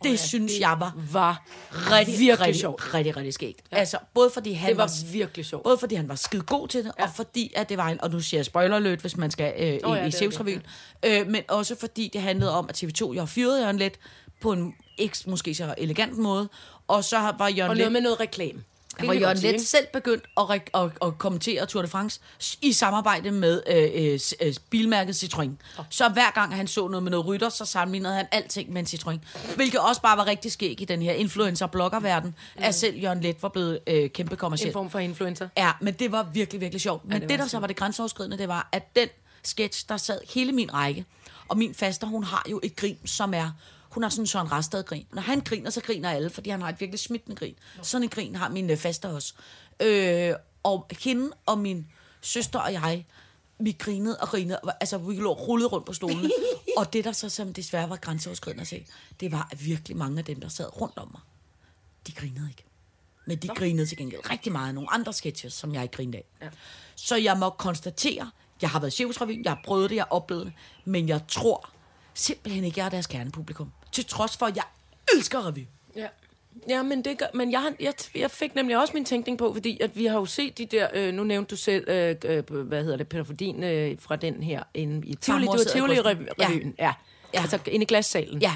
[0.04, 2.94] Det ja, synes det jeg var var rigtig, virkelig rigtig, sjovt.
[2.94, 3.60] rigtig, rigtig skægt.
[3.72, 3.76] Ja.
[3.76, 5.64] Altså, både fordi han Det var virkelig sjovt.
[5.64, 7.04] Både fordi han var skide god til det, ja.
[7.04, 9.54] og fordi at det var en, og nu siger jeg spoiler alert, hvis man skal
[9.58, 10.62] øh, oh, ja, i, i er Sevsrevyen,
[11.04, 13.98] øh, men også fordi det handlede om, at TV2 jo har fyret Jørgen Let
[14.44, 16.48] på en ikke måske så elegant måde,
[16.88, 17.82] og så var Jørgen Og Let...
[17.82, 18.58] noget med noget reklame.
[18.96, 22.20] Det hvor vi Jørgen Let selv begyndt at, re- at, at kommentere Tour de France
[22.62, 25.50] i samarbejde med øh, øh, øh, bilmærket Citroën.
[25.90, 28.86] Så hver gang han så noget med noget rytter, så sammenlignede han alting med en
[28.86, 29.18] Citroën.
[29.56, 32.62] Hvilket også bare var rigtig skæg i den her influencer-bloggerverden, mm.
[32.62, 34.72] at selv Jørgen Let var blevet øh, kæmpe En kommerciel.
[34.72, 35.48] form for influencer.
[35.56, 37.04] Ja, men det var virkelig, virkelig sjovt.
[37.04, 39.08] Men ja, det det, var der så var det grænseoverskridende, det var, at den
[39.42, 41.04] sketch, der sad hele min række,
[41.48, 43.50] og min faster, hun har jo et grin, som er,
[43.94, 45.06] hun har sådan Søren Rasted grin.
[45.12, 47.54] Når han griner, så griner alle, fordi han har et virkelig smittende grin.
[47.82, 49.34] Sådan en grin har min øh, faster også.
[49.80, 51.86] Øh, og hende og min
[52.20, 53.06] søster og jeg,
[53.58, 56.30] vi grinede og grinede, altså vi lå rullet rundt på stolene.
[56.78, 58.86] og det der så som desværre var grænseoverskridende at se,
[59.20, 61.20] det var at virkelig mange af dem, der sad rundt om mig,
[62.06, 62.64] de grinede ikke.
[63.26, 66.16] Men de grinede til gengæld rigtig meget af nogle andre sketches, som jeg ikke grinede
[66.16, 66.24] af.
[66.42, 66.48] Ja.
[66.94, 68.30] Så jeg må konstatere,
[68.62, 70.52] jeg har været i Sjævsrevyen, jeg har prøvet det, jeg har oplevet det,
[70.84, 71.70] men jeg tror
[72.14, 73.72] simpelthen ikke, jeg er deres kernepublikum.
[73.94, 74.64] Til trods for, at jeg
[75.14, 75.66] elsker revy.
[75.96, 76.06] Ja.
[76.68, 79.80] Ja, men, det gør, men jeg, jeg, jeg fik nemlig også min tænkning på, fordi
[79.80, 82.82] at vi har jo set de der, øh, nu nævnte du selv, øh, øh, hvad
[82.82, 85.56] hedder det, Peter Fordin øh, fra den her inde i Tivoli, det var.
[85.56, 86.50] Tivoli-revyen, ja.
[86.78, 86.92] ja.
[87.34, 87.40] Ja.
[87.40, 88.42] Altså inde i glassalen.
[88.42, 88.54] Ja.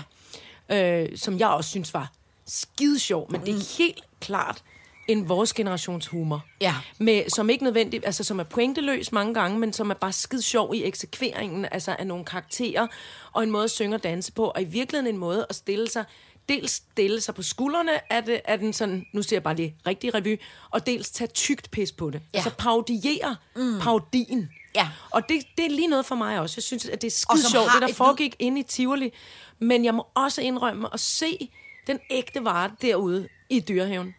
[0.68, 2.12] øh, som jeg også synes var
[2.46, 4.62] skide sjov, men det er helt klart
[5.08, 6.44] en vores generations humor.
[6.60, 6.74] Ja.
[6.98, 10.42] Med, som ikke nødvendigt, altså som er pointeløs mange gange, men som er bare skide
[10.42, 12.86] sjov i eksekveringen, altså af nogle karakterer,
[13.32, 15.90] og en måde at synge og danse på, og i virkeligheden en måde at stille
[15.90, 16.04] sig,
[16.48, 19.74] dels stille sig på skuldrene af, det, af den sådan, nu siger jeg bare lige
[19.86, 20.40] rigtig revy,
[20.70, 22.22] og dels tage tygt pis på det.
[22.34, 22.38] Ja.
[22.38, 23.78] Altså parodiere mm.
[23.80, 24.50] parodien.
[24.74, 24.88] Ja.
[25.10, 26.54] Og det, det er lige noget for mig også.
[26.56, 29.12] Jeg synes, at det er skide sjovt, det der et foregik inde i Tivoli.
[29.58, 31.50] Men jeg må også indrømme at se
[31.86, 34.14] den ægte vare derude i dyrehaven.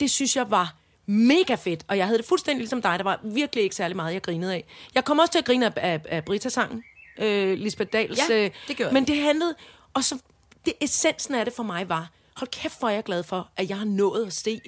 [0.00, 0.74] Det synes jeg var
[1.06, 2.98] mega fedt, og jeg havde det fuldstændig ligesom dig.
[2.98, 4.64] Der var virkelig ikke særlig meget, jeg grinede af.
[4.94, 6.84] Jeg kom også til at grine af, af, af Brita-sangen,
[7.18, 8.20] øh, Lisbeth Dahls.
[8.30, 8.94] Ja, øh, det gjorde.
[8.94, 9.54] Men det handlede,
[9.94, 10.18] og så
[10.64, 13.68] det, essensen af det for mig var, hold kæft, hvor er jeg glad for, at
[13.68, 14.60] jeg har nået at se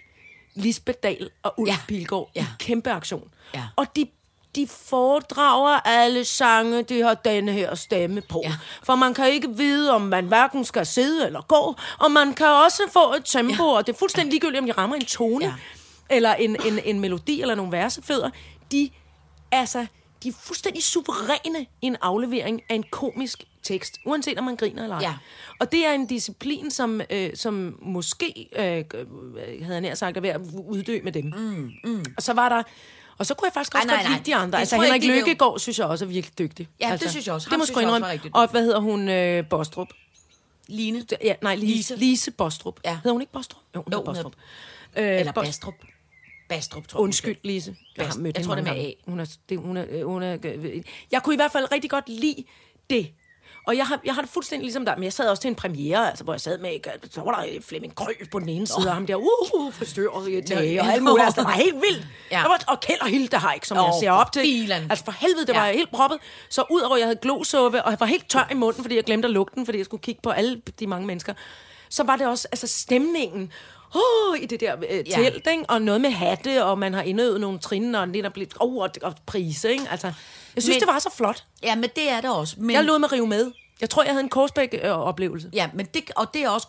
[0.55, 1.77] Lisbeth Dahl og Ulf ja.
[1.89, 2.43] Pilgaard ja.
[2.43, 3.31] i kæmpe aktion.
[3.55, 3.65] Ja.
[3.77, 4.07] Og de,
[4.59, 8.41] de foredrager alle sange, de har denne her stemme på.
[8.45, 8.53] Ja.
[8.83, 12.47] For man kan ikke vide, om man hverken skal sidde eller gå, og man kan
[12.47, 13.77] også få et tempo, ja.
[13.77, 15.51] og det er fuldstændig ligegyldigt, om de rammer en tone, ja.
[16.11, 16.17] Ja.
[16.17, 18.31] eller en, en, en melodi, eller nogle versefødder.
[18.73, 18.91] De,
[19.53, 19.87] altså,
[20.23, 24.83] de er fuldstændig suveræne i en aflevering af en komisk tekst, uanset om man griner
[24.83, 25.03] eller ej.
[25.03, 25.15] Ja.
[25.61, 28.85] Og det er en disciplin, som, øh, som måske, øh,
[29.63, 31.25] havde jeg nær sagt, er ved at uddø med dem.
[31.25, 32.05] Mm, mm.
[32.17, 32.63] Og så var der...
[33.19, 34.19] Og så kunne jeg faktisk Ej, også nej, godt nej.
[34.19, 34.57] lide de andre.
[34.57, 35.15] Det Altså Henrik ikke.
[35.15, 36.69] Lykkegaard synes jeg også er virkelig dygtig.
[36.81, 37.45] Ja, det altså, synes jeg også.
[37.45, 38.31] Det Ham må synes sgu indrømme.
[38.35, 39.09] Og hvad hedder hun?
[39.09, 39.89] Øh, Bostrup.
[40.67, 41.05] Line.
[41.25, 41.67] Ja, nej, Lise.
[41.77, 41.97] Lise.
[41.97, 42.81] Lise Bostrup.
[42.85, 42.95] Ja.
[42.95, 43.63] Hedder hun ikke Bostrup?
[43.75, 44.33] Jo, hun Jo, hedder hun Bostrup.
[44.97, 45.75] Øh, Eller Bastrup.
[46.49, 47.03] Bastrup, tror jeg.
[47.05, 47.77] Undskyld, Lise.
[47.97, 48.95] Jeg har mødt jeg tror, det er med gange.
[49.07, 51.91] Hun er, det, hun er, øh, hun er, øh, jeg kunne i hvert fald rigtig
[51.91, 52.45] godt lide
[52.91, 53.11] det.
[53.69, 55.55] Og jeg har, jeg har det fuldstændig ligesom dig, men jeg sad også til en
[55.55, 56.71] premiere, altså, hvor jeg sad med,
[57.11, 60.09] så var der Flemming Krøl på den ene side, og ham der, uh, uh frisør
[60.09, 61.25] og tage, og alt muligt.
[61.25, 62.07] Altså, det var helt vildt.
[62.31, 62.39] Ja.
[62.39, 62.43] Ja.
[62.43, 64.43] Var, og Kjeld og Hilde har ikke, som Åh, jeg ser op til.
[64.43, 64.83] filan.
[64.91, 65.61] Altså for helvede, det Ja.
[65.61, 66.19] var helt proppet.
[66.51, 69.05] Så udover, at jeg havde glosuppe, og jeg var helt tør i munden, fordi jeg
[69.05, 71.35] glemte at lukke den, fordi jeg skulle kigge på alle de mange mennesker,
[71.91, 73.53] så var det også altså stemningen,
[73.95, 75.03] oh, i det der øh, Ja.
[75.03, 75.65] telt, ikke?
[75.69, 78.77] og noget med hatte, og man har indøvet nogle trin, og lidt er blevet, oh,
[78.77, 79.85] og, og prise, ikke?
[79.91, 80.13] Altså,
[80.59, 81.45] jeg synes, Men- det var så flot.
[81.63, 82.55] Ja, men det er det også.
[82.59, 83.53] Men, Jeg lod mig rive med.
[83.81, 85.51] Jeg tror, jeg havde en Korsbæk-oplevelse.
[85.53, 86.67] Ja, men det, og det er også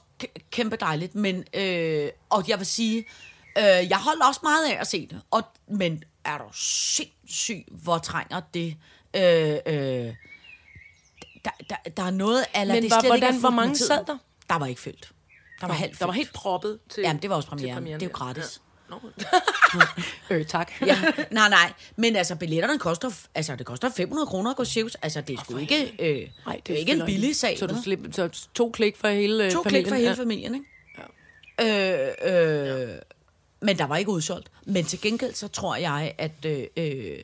[0.52, 1.16] kæmpe dejligt.
[1.16, 2.98] Men, øh, og jeg vil sige,
[3.58, 5.22] øh, jeg holder også meget af at se det.
[5.32, 8.76] Og, men er du sindssyg, hvor trænger det...
[9.16, 9.22] Øh,
[9.66, 10.14] øh,
[11.46, 12.46] der, der, der er noget...
[12.56, 14.18] Eller Men det er hvordan- hvor mange sad der?
[14.50, 15.12] Der var ikke fyldt.
[15.62, 16.18] Der var halvt Der var fyldt.
[16.26, 17.76] helt proppet til Jamen, det var også til premieren.
[17.76, 18.62] premieren Det er jo gratis.
[18.64, 18.69] Ja.
[18.90, 19.00] Nå.
[20.36, 20.72] øh, tak.
[20.86, 20.98] Ja,
[21.32, 21.74] nej, nej.
[21.96, 24.96] Men altså, billetterne koster, altså, det koster 500 kroner at gå cirkus.
[24.96, 27.60] Altså, det er sgu ikke, øh, Nej, det er ikke en billig sag.
[27.60, 29.84] Så, du slipper, så to klik for hele øh, To familien.
[29.84, 30.14] klik for hele Ja.
[30.16, 30.66] familien, ikke?
[31.62, 32.90] Øh, øh,
[33.62, 34.52] Men der var ikke udsolgt.
[34.66, 37.18] Men til gengæld så tror jeg, at øh, øh,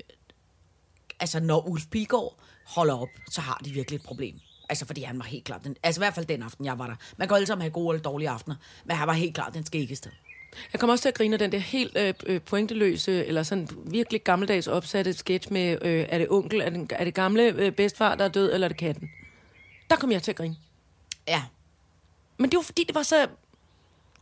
[1.20, 4.36] altså, når Ulf Pilgaard holder op, så har de virkelig et problem.
[4.70, 6.88] Altså, fordi han var helt klart, den, altså i hvert fald den aften, jeg var
[6.88, 6.96] der.
[7.18, 8.56] Man kan alle sammen have gode eller dårlige aftener,
[8.86, 10.10] men han var helt klart den skæggeste.
[10.74, 13.70] Jeg kommer også til at grine af den der helt øh, øh, pointeløse, eller sådan
[13.86, 17.72] virkelig gammeldags opsatte sketch med, øh, er det onkel, er det, er det gamle øh,
[17.72, 19.10] bedstfar, der er død, eller er det katten?
[19.90, 20.56] Der kom jeg til at grine.
[21.28, 21.44] Ja.
[22.38, 23.28] Men det var fordi, det var så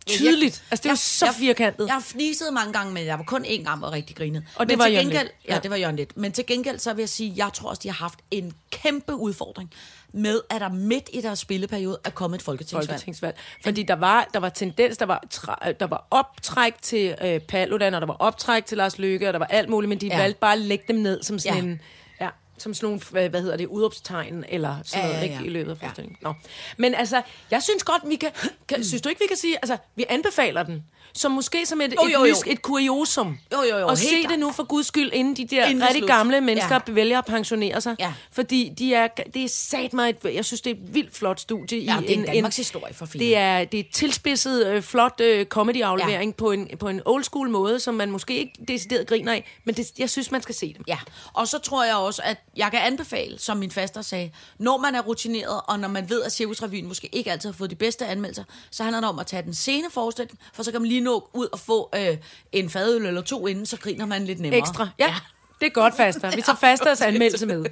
[0.05, 0.63] tydeligt.
[0.71, 1.85] Altså, det var så firkantet.
[1.87, 4.43] Jeg har fniset mange gange, men jeg var kun én gang, jeg rigtig grinet.
[4.55, 5.29] Og det men var til gengæld.
[5.49, 5.59] Ja.
[5.63, 6.17] det var Jørgen lidt.
[6.17, 9.15] Men til gengæld, så vil jeg sige, jeg tror også, de har haft en kæmpe
[9.15, 9.71] udfordring
[10.13, 12.87] med, at der midt i deres spilleperiode er kommet et folketingsvalg.
[12.89, 13.37] folketingsvalg.
[13.63, 17.93] Fordi der var, der var tendens, der var, tra- der var optræk til øh, Paludan,
[17.93, 20.15] og der var optræk til Lars Løkke, og der var alt muligt, men de Ja.
[20.15, 20.21] ja.
[20.21, 21.63] valgte bare at lægge dem ned som sådan Ja.
[21.65, 21.71] ja.
[21.71, 21.81] en...
[22.21, 25.35] Ja, som sådan nogle, hvad, hvad hedder det, udråbstegn, eller sådan Ja, noget, ja, ikke,
[25.35, 25.41] ja.
[25.45, 25.85] i løbet af Ja.
[25.85, 26.17] forestillingen.
[26.21, 26.33] Nå.
[26.77, 28.31] Men altså, jeg synes godt, vi kan,
[28.67, 28.83] kan...
[28.83, 30.83] Synes du ikke, vi kan sige, altså, vi anbefaler den,
[31.15, 32.35] som måske som et, Jo, jo, et, jo.
[32.35, 33.37] nys- et kuriosum.
[33.53, 35.99] Jo, jo, jo, Og se det nu for guds skyld, inden de der Inden rigtig
[35.99, 36.09] slut.
[36.09, 36.91] gamle mennesker Ja.
[36.93, 37.95] vælger at pensionere sig.
[37.99, 38.13] Ja.
[38.31, 41.39] Fordi de er, det er sat mig, et, jeg synes, det er et vildt flot
[41.39, 41.79] studie.
[41.79, 43.27] Ja, i det er en Danmarks historie for filan.
[43.27, 46.35] Det er, det er tilspidset, øh, flot øh, comedy-aflevering ja.
[46.37, 49.75] på, en, på en old school måde, som man måske ikke decideret griner af, men
[49.75, 50.83] det, jeg synes, man skal se dem.
[50.87, 50.97] Ja,
[51.33, 54.95] og så tror jeg også, at jeg kan anbefale, som min faster sagde, når man
[54.95, 58.05] er rutineret, og når man ved, at Cirkusrevyen måske ikke altid har fået de bedste
[58.05, 61.02] anmeldelser, så handler det om at tage den sene forestilling, for så kan man lige
[61.03, 62.17] nå ud og få øh,
[62.51, 64.59] en fadøl eller to inden, så griner man lidt nemmere.
[64.59, 64.89] Ekstra.
[64.99, 65.15] Ja, ja.
[65.59, 66.35] det er godt, Faster.
[66.35, 67.65] Vi tager Fasters anmeldelse med.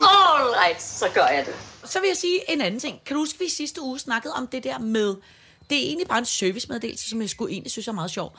[0.00, 1.54] All right, så gør jeg det.
[1.84, 3.04] Så vil jeg sige en anden ting.
[3.06, 5.16] Kan du huske, at vi sidste uge snakkede om det der med,
[5.70, 8.36] det er egentlig bare en servicemeddelelse, som jeg skulle egentlig synes er meget sjov.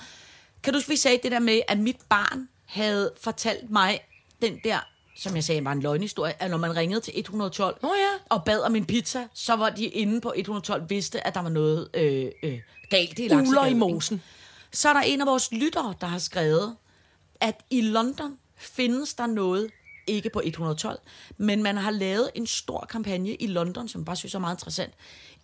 [0.64, 4.00] Kan du huske, vi sagde det der med, at mit barn havde fortalt mig
[4.42, 4.80] den der,
[5.20, 8.36] som jeg sagde, var en løgnhistorie, at når man ringede til 112 Nå ja.
[8.36, 11.50] og bad om en pizza, så var de inde på 112 vidste, at der var
[11.50, 12.60] noget øh, øh,
[12.90, 14.22] galt i Uler Laksegade, i mosen.
[14.72, 16.76] Så er der en af vores lyttere, der har skrevet,
[17.42, 19.72] at i London findes der noget,
[20.08, 21.00] ikke på 112,
[21.38, 24.56] men man har lavet en stor kampagne i London, som jeg bare synes er meget
[24.56, 24.94] interessant,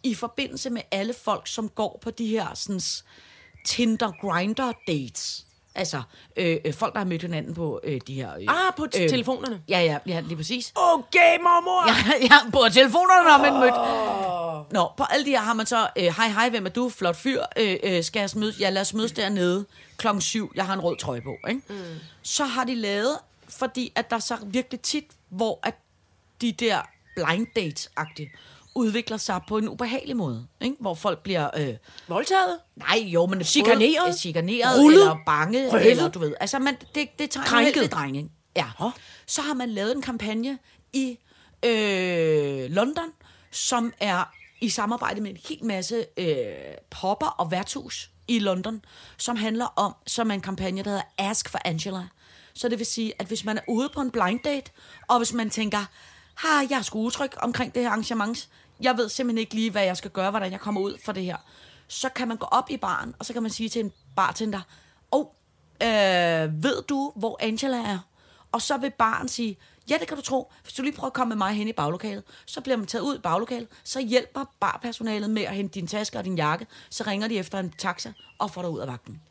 [0.04, 2.82] i forbindelse med alle folk, som går på de her sådan,
[3.66, 5.46] Tinder grinder dates.
[5.76, 6.02] Altså,
[6.38, 8.36] øh, øh, folk, der har mødt hinanden på øh, de her...
[8.36, 9.10] Øh, Ah, på øh.
[9.10, 9.62] telefonerne.
[9.70, 10.74] Ja, ja, ja, lige præcis.
[10.76, 11.90] Okay, mormor!
[12.22, 14.74] Ja, ja, på telefonerne har man mødt.
[14.74, 16.90] Nå, på alle de her har man så, øh, hej, hej, hvem er du?
[16.90, 17.42] Flot fyr.
[17.58, 18.60] Øh, øh, skal jeg mødes?
[18.60, 19.66] Ja, lad os mødes dernede
[19.98, 20.52] klokken syv.
[20.56, 21.62] Jeg har en rød trøje på, ikke?
[21.70, 21.76] Mm.
[22.22, 23.18] Så har de lavet,
[23.50, 25.76] fordi at der så virkelig tit, hvor at
[26.42, 26.78] de der
[27.16, 28.32] blind dates-agtige
[28.76, 30.76] udvikler sig på en ubehagelig måde, ikke?
[30.80, 31.50] Hvor folk bliver...
[31.58, 31.74] Øh,
[32.08, 32.60] Voldtaget?
[32.76, 34.08] Nej, jo, men Chikaneret?
[34.08, 35.02] øh, chikaneret Rullet?
[35.02, 35.92] eller bange, Røvet?
[35.92, 36.34] eller du ved.
[36.40, 37.72] Altså, man, det, det tager en Krænket?
[37.76, 38.32] uheldig drejning.
[38.56, 38.66] Ja.
[39.28, 40.60] Så har man lavet en kampagne
[40.94, 41.18] i
[41.66, 43.10] øh, London,
[43.52, 44.24] som er
[44.62, 46.36] i samarbejde med en hel masse øh,
[46.90, 48.82] popper og værtshus i London,
[49.18, 52.04] som handler om, som er en kampagne, der hedder Ask for Angela.
[52.54, 54.72] Så det vil sige, at hvis man er ude på en blind date,
[55.08, 55.78] og hvis man tænker,
[56.36, 58.50] ha, jeg er sgu utryg omkring det her arrangement,
[58.82, 61.24] jeg ved simpelthen ikke lige, hvad jeg skal gøre, hvordan jeg kommer ud for det
[61.24, 61.38] her,
[61.88, 64.62] så kan man gå op i baren, og så kan man sige til en bartender,
[65.12, 65.26] åh, oh,
[65.82, 68.00] øh, ved du, hvor Angela er?
[68.52, 69.58] Og så vil baren sige,
[69.90, 70.52] ja, det kan du tro.
[70.64, 73.02] Hvis du lige prøver at komme med mig hen i baglokalet, så bliver man taget
[73.04, 77.04] ud i baglokalet, så hjælper barpersonalet med at hente din taske og din jakke, så
[77.08, 79.22] ringer de efter en taxa og får dig ud af vagten.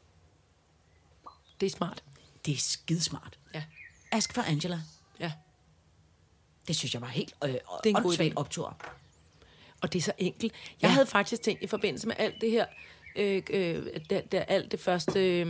[1.61, 2.03] Det er smart.
[2.47, 3.39] Det er skidesmart.
[3.55, 3.63] Ja.
[4.13, 4.81] Ask for Angela.
[5.21, 5.33] Ja.
[6.69, 8.77] Det synes jeg var helt øh, Det er en god optur.
[9.85, 10.53] Og det er så enkelt.
[10.83, 10.93] Jeg Ja.
[10.93, 12.67] havde faktisk tænkt i forbindelse med alt det her
[13.17, 15.47] øh, øh, da, da alt det første øh,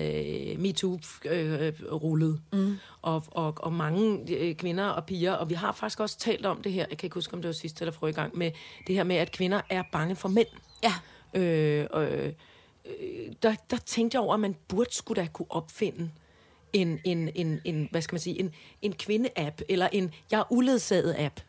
[0.00, 2.40] øh, MeToo øh, rullede.
[2.52, 2.76] Mm.
[3.02, 6.62] Og, og, og mange øh, kvinder og piger, og vi har faktisk også talt om
[6.62, 8.50] det her, jeg kan ikke huske, om det var sidste eller forrige gang, med
[8.86, 10.48] det her med, at kvinder er bange for mænd.
[10.84, 10.94] Ja.
[11.40, 12.32] Øh, øh,
[13.42, 16.10] der, der tænkte jeg over, at man burde skulle da kunne opfinde
[16.72, 20.52] en, en, en, en hvad skal man sige, en, en kvinde-app, eller en jeg er
[20.52, 21.40] uledsaget app.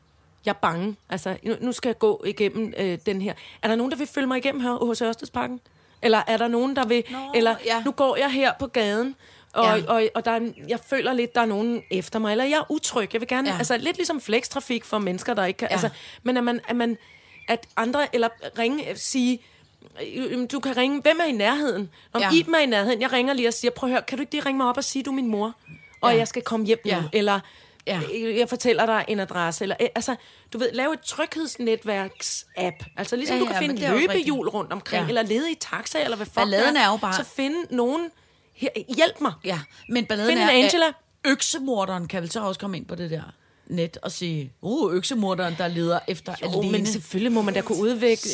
[0.45, 0.95] Jeg er bange.
[1.09, 3.33] Altså, nu, nu skal jeg gå igennem øh, den her.
[3.61, 5.59] Er der nogen, der vil følge mig igennem her hos Ørstedsparken?
[6.01, 7.03] Eller er der nogen, der vil...
[7.11, 7.81] Nå, eller ja.
[7.85, 9.15] nu går jeg her på gaden,
[9.53, 9.75] og, Ja.
[9.75, 9.83] ja.
[9.87, 12.71] og, og der er, jeg føler lidt, der er nogen efter mig, eller jeg er
[12.71, 13.09] utryg.
[13.13, 13.47] Jeg vil gerne...
[13.47, 13.53] Ja.
[13.53, 13.57] Ja.
[13.57, 15.67] Altså, lidt ligesom flekstrafik for mennesker, der ikke kan...
[15.71, 15.75] Ja.
[15.77, 15.81] Ja.
[15.83, 15.89] Altså,
[16.23, 16.97] men at man, at man...
[17.47, 18.15] At andre...
[18.15, 18.27] Eller
[18.59, 18.83] ringe...
[18.95, 19.39] Sige...
[20.15, 21.01] øh, Du kan ringe...
[21.01, 21.89] Hvem er i nærheden?
[22.13, 22.29] Om Ja.
[22.31, 22.37] ja.
[22.39, 23.01] Iben er i nærheden.
[23.01, 24.77] Jeg ringer lige og siger, prøv at høre, kan du ikke lige ringe mig op
[24.77, 25.53] og sige, du er min mor?
[26.01, 26.17] Og Ja.
[26.17, 27.01] jeg skal komme hjem Ja.
[27.01, 27.07] nu.
[27.13, 27.39] Eller
[27.87, 28.01] Ja.
[28.13, 28.37] ja.
[28.39, 29.63] jeg fortæller dig en adresse.
[29.63, 30.15] Eller, øh, altså,
[30.53, 32.85] du ved, lave et tryghedsnetværks-app.
[32.97, 35.07] Altså ligesom Ja, ja, du kan ja, finde er løbehjul rundt omkring, Ja.
[35.07, 38.09] eller lede i taxa, eller hvad fuck Balladen er jo bare- Så finde nogen...
[38.55, 39.33] Her, hjælp mig.
[39.45, 39.59] Ja,
[39.89, 40.87] men balladen Find er, en Angela.
[40.87, 40.93] at
[41.25, 43.21] øksemorderen kan vel så også komme ind på det der
[43.73, 46.71] net og sige, uh, øksemorderen, der leder efter Jo, alene.
[46.71, 48.31] men selvfølgelig må man da kunne udvikle...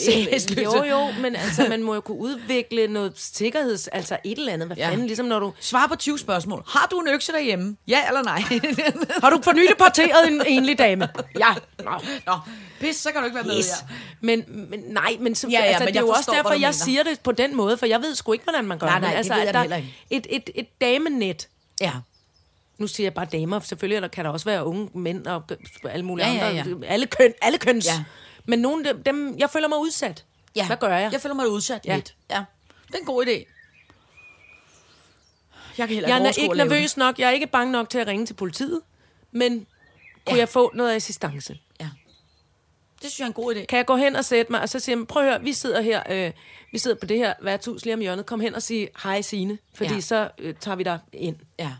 [0.63, 3.87] Jo, jo, men altså, man må jo kunne udvikle noget sikkerheds...
[3.87, 4.67] Altså et eller andet.
[4.67, 4.89] Hvad Ja.
[4.89, 5.53] fanden, ligesom når du...
[5.59, 6.63] Svar på 20 spørgsmål.
[6.67, 7.77] Har du en økse derhjemme?
[7.87, 8.41] Ja eller nej?
[9.23, 11.09] Har du for nylig parteret en enlig dame?
[11.39, 11.53] Ja.
[11.83, 11.91] Nå.
[12.25, 12.33] Nå,
[12.79, 13.69] pis, så kan du ikke være med Yes.
[13.69, 13.87] her.
[14.21, 16.59] Men, men nej, men, så, Ja, ja, altså, men det er jo også derfor, jeg
[16.59, 16.71] mener.
[16.71, 19.01] siger det på den måde, for jeg ved sgu ikke, hvordan man gør Nej, det.
[19.01, 19.95] nej, det altså, ved jeg der- ikke.
[20.09, 21.47] Et, et, et damenet,
[21.81, 21.91] Ja.
[22.79, 25.43] Nu siger jeg bare damer, selvfølgelig eller kan der også være unge mænd og
[25.89, 26.87] alle mulige Ja, ja, andre.
[26.87, 27.85] Alle, køn, alle køns.
[27.87, 28.03] Ja.
[28.45, 30.25] Men nogle dem, dem, jeg føler mig udsat.
[30.55, 30.67] ja.
[30.67, 31.11] Hvad gør jeg?
[31.13, 31.95] Jeg føler mig udsat Ja.
[31.95, 32.15] lidt.
[32.31, 32.43] Ja.
[32.87, 33.45] Det er en god idé.
[35.77, 37.19] Jeg kan Jeg er ikke nervøs nok.
[37.19, 38.81] Jeg er ikke bange nok til at ringe til politiet.
[39.31, 39.51] Men
[40.25, 40.35] kunne Ja.
[40.37, 41.59] jeg få noget assistance?
[41.79, 41.89] Ja.
[43.01, 43.65] Det synes jeg er en god idé.
[43.65, 45.53] Kan jeg gå hen og sætte mig, og så sige, "Men prøv at høre, vi
[45.53, 46.31] sidder her, øh,
[46.71, 48.25] vi sidder på det her værtshus lige om hjørnet.
[48.25, 49.95] Kom hen og sige hej Signe, fordi Ja.
[49.95, 50.01] ja.
[50.01, 51.35] så øh, tager vi dig ind.
[51.59, 51.71] Ja.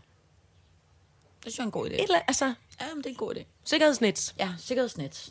[1.44, 1.94] Det synes jeg er en god idé.
[1.94, 3.44] Et eller, altså, Ja, men det er en god idé.
[3.66, 4.34] sikkerhedsnet.
[4.40, 5.30] Ja, sikkerhedsnet.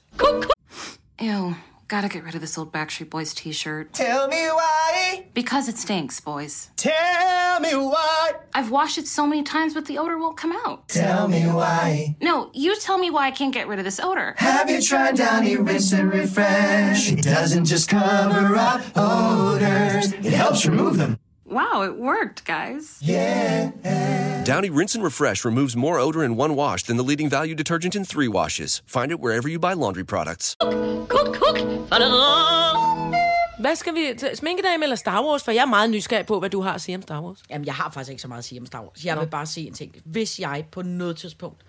[1.21, 1.55] Ew,
[1.89, 3.87] gotta get rid of this old Backstreet Boys t shirt.
[3.93, 5.23] Tell me why.
[5.35, 6.69] Because it stinks, boys.
[6.77, 8.31] Tell me why.
[8.55, 10.89] I've washed it so many times, but the odor won't come out.
[10.89, 12.15] Tell me why.
[12.23, 14.35] No, you tell me why I can't get rid of this odor.
[14.39, 17.13] Have you tried Downy Rinse and Refresh?
[17.13, 21.19] It doesn't just cover up odors, it helps remove them.
[21.51, 22.99] Wow, it worked, guys.
[23.01, 23.71] Yeah.
[24.45, 27.95] Downy Rinse and Refresh removes more odor in one wash than the leading value detergent
[27.95, 28.83] in three washes.
[28.87, 30.57] Find it wherever you buy laundry products.
[31.09, 31.59] Kuk, kuk.
[33.61, 34.15] Hvad skal vi...
[34.19, 35.45] til Sminkedame eller Star Wars?
[35.45, 37.43] For jeg er meget nysgerrig på, hvad du har at sige om Star Wars.
[37.51, 39.05] Jamen, jeg har faktisk ikke så meget at sige om Star Wars.
[39.05, 39.95] Jeg vil bare sige en ting.
[40.05, 41.65] Hvis jeg på noget tidspunkt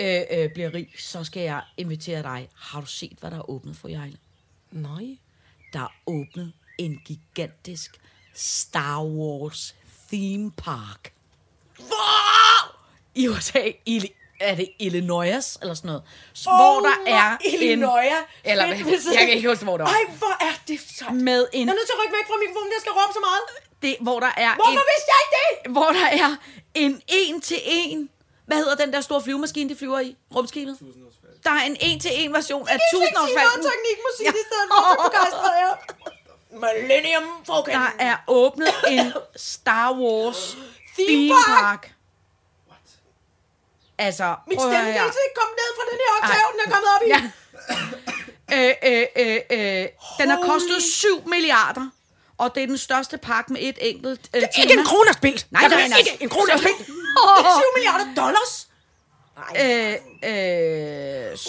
[0.00, 2.48] øh, øh, bliver rig, så skal jeg invitere dig.
[2.56, 4.16] Har du set, hvad der er åbnet for Jejle?
[4.72, 5.16] Nej.
[5.72, 7.98] Der er åbnet en gigantisk
[8.38, 9.74] Star Wars
[10.12, 11.12] theme park.
[11.76, 12.74] Hvor?
[13.14, 16.02] I USA, i, er det Illinois eller sådan noget,
[16.46, 18.06] oh, hvor der er Illinois.
[18.06, 18.50] en...
[18.50, 19.90] Eller, hvis- jeg kan ikke huske, hvor det var.
[19.92, 21.04] Ej, hvor er det så...
[21.12, 21.66] Med en...
[21.66, 23.42] Jeg er nødt til at rykke væk fra mikrofonen, jeg skal råbe så meget.
[23.82, 25.72] Det, hvor der er Hvorfor en, vidste jeg ikke det?
[25.76, 26.30] Hvor der er
[26.74, 28.10] en en til en...
[28.46, 30.16] Hvad hedder den der store flyvemaskine, de flyver i?
[30.36, 30.78] Rumskibet?
[31.44, 33.62] Der er en en til en version af tusindårsfalken.
[33.70, 35.72] teknikmusik i stedet for, så begejstret jeg.
[36.50, 37.74] Millennium Falcon.
[37.74, 40.56] Der er åbnet en Star Wars
[40.98, 41.60] Theme theme park.
[41.60, 41.92] park.
[43.98, 45.04] Altså, Min prøv at stemme her.
[45.04, 47.10] ikke komme ned fra den her oktav, den er kommet op i.
[47.14, 47.20] Ja.
[48.56, 49.40] øh, øh, øh,
[49.82, 49.88] øh,
[50.18, 51.88] den har kostet 7 milliarder,
[52.38, 54.62] og det er den største park med et enkelt øh, tema.
[54.62, 55.46] Ikke en krone er spildt.
[55.50, 55.98] Nej, nej, ved nej.
[55.98, 56.86] Ikke en krone er spildt.
[56.86, 56.92] 7
[57.76, 58.68] milliarder dollars.
[59.60, 59.92] Øh,
[60.30, 61.48] øh, s-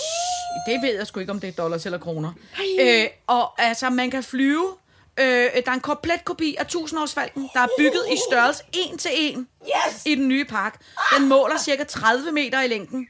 [0.67, 2.31] det ved jeg sgu ikke, om det er dollars eller kroner.
[2.79, 4.75] Øh, og altså, man kan flyve.
[5.19, 8.63] Øh, der er en komplet kopi af tusindårsfalken, der er bygget i størrelse
[8.93, 9.45] 1 til 1
[9.87, 10.05] Yes.
[10.05, 10.81] i den nye park.
[11.17, 13.07] Den måler cirka 30 meter i længden.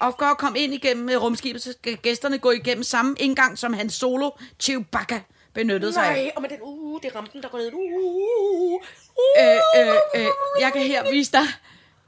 [0.00, 3.58] Og for at komme ind igennem øh, rumskibet, så skal gæsterne gå igennem samme indgang,
[3.58, 4.30] som hans solo
[4.60, 5.20] Chewbacca
[5.54, 6.12] benyttede sig af.
[6.12, 7.72] Nej, og med den, uh, det er rampen, der går ned.
[7.72, 8.80] Uh, uh, uh.
[9.38, 10.26] Øh, øh, øh,
[10.60, 11.46] jeg kan her vise dig,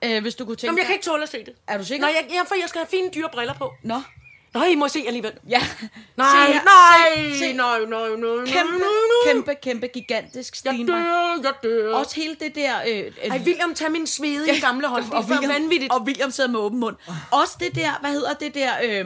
[0.05, 1.55] øh, hvis du kunne tænke Jamen, jeg kan ikke tåle at se det.
[1.69, 2.07] Er du sikker?
[2.07, 3.73] Nej, jeg, jeg, for jeg skal have fine dyre briller på.
[3.83, 4.01] Nå.
[4.55, 5.33] Nej, I må se alligevel.
[5.49, 5.61] Ja.
[6.17, 7.53] Nej, Se her, nej, se, se.
[7.53, 9.33] nej, nej, nej, Kæmpe, nej, nej.
[9.33, 10.97] kæmpe, kæmpe, gigantisk Jeg stenpark.
[11.05, 11.95] dør, jeg dør.
[11.95, 12.75] Også hele det der...
[12.89, 15.05] Øh, øh, Ej, William, tag min svede i gamle hånd.
[15.05, 15.93] Det er for vanvittigt.
[15.93, 16.97] Og William sidder med åben mund.
[17.31, 18.71] Også det der, hvad hedder det der...
[18.85, 19.05] Øh,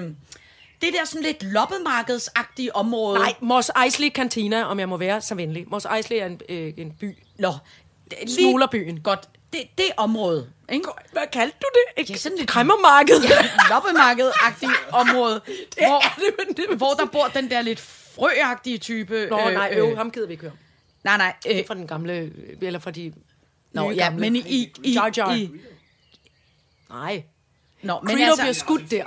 [0.83, 3.19] det der sådan lidt loppemarkedsagtige område.
[3.19, 5.65] Nej, Mos Eisley Cantina, om jeg må være så venlig.
[5.69, 7.17] Mos Eisley er en, øh, en by.
[7.39, 7.49] Nå.
[7.49, 9.01] Er Smuglerbyen.
[9.01, 9.29] Godt.
[9.57, 10.89] Det, det område, ikke?
[11.13, 12.03] Hvad kaldte du det?
[12.03, 13.21] Et Ja, sådan lidt- kræmmermarked.
[13.71, 15.41] Loppemarked-agtige område,
[15.87, 19.27] hvor, er det, men det- hvor der bor den der lidt frøagtige type.
[19.31, 20.53] Nå, nej, øv, ham gider vi ikke høre.
[21.05, 21.35] Nej, nej.
[21.51, 22.31] Øh, Fra den gamle, øh,
[22.63, 23.13] eller fra de
[23.73, 24.21] Nå, nye ja, gamle.
[24.21, 24.41] men i...
[24.41, 25.35] i, i, Jar Jar.
[25.35, 25.51] i
[26.91, 27.23] Nej.
[27.83, 29.05] Nå, men Credo altså, bliver skudt der.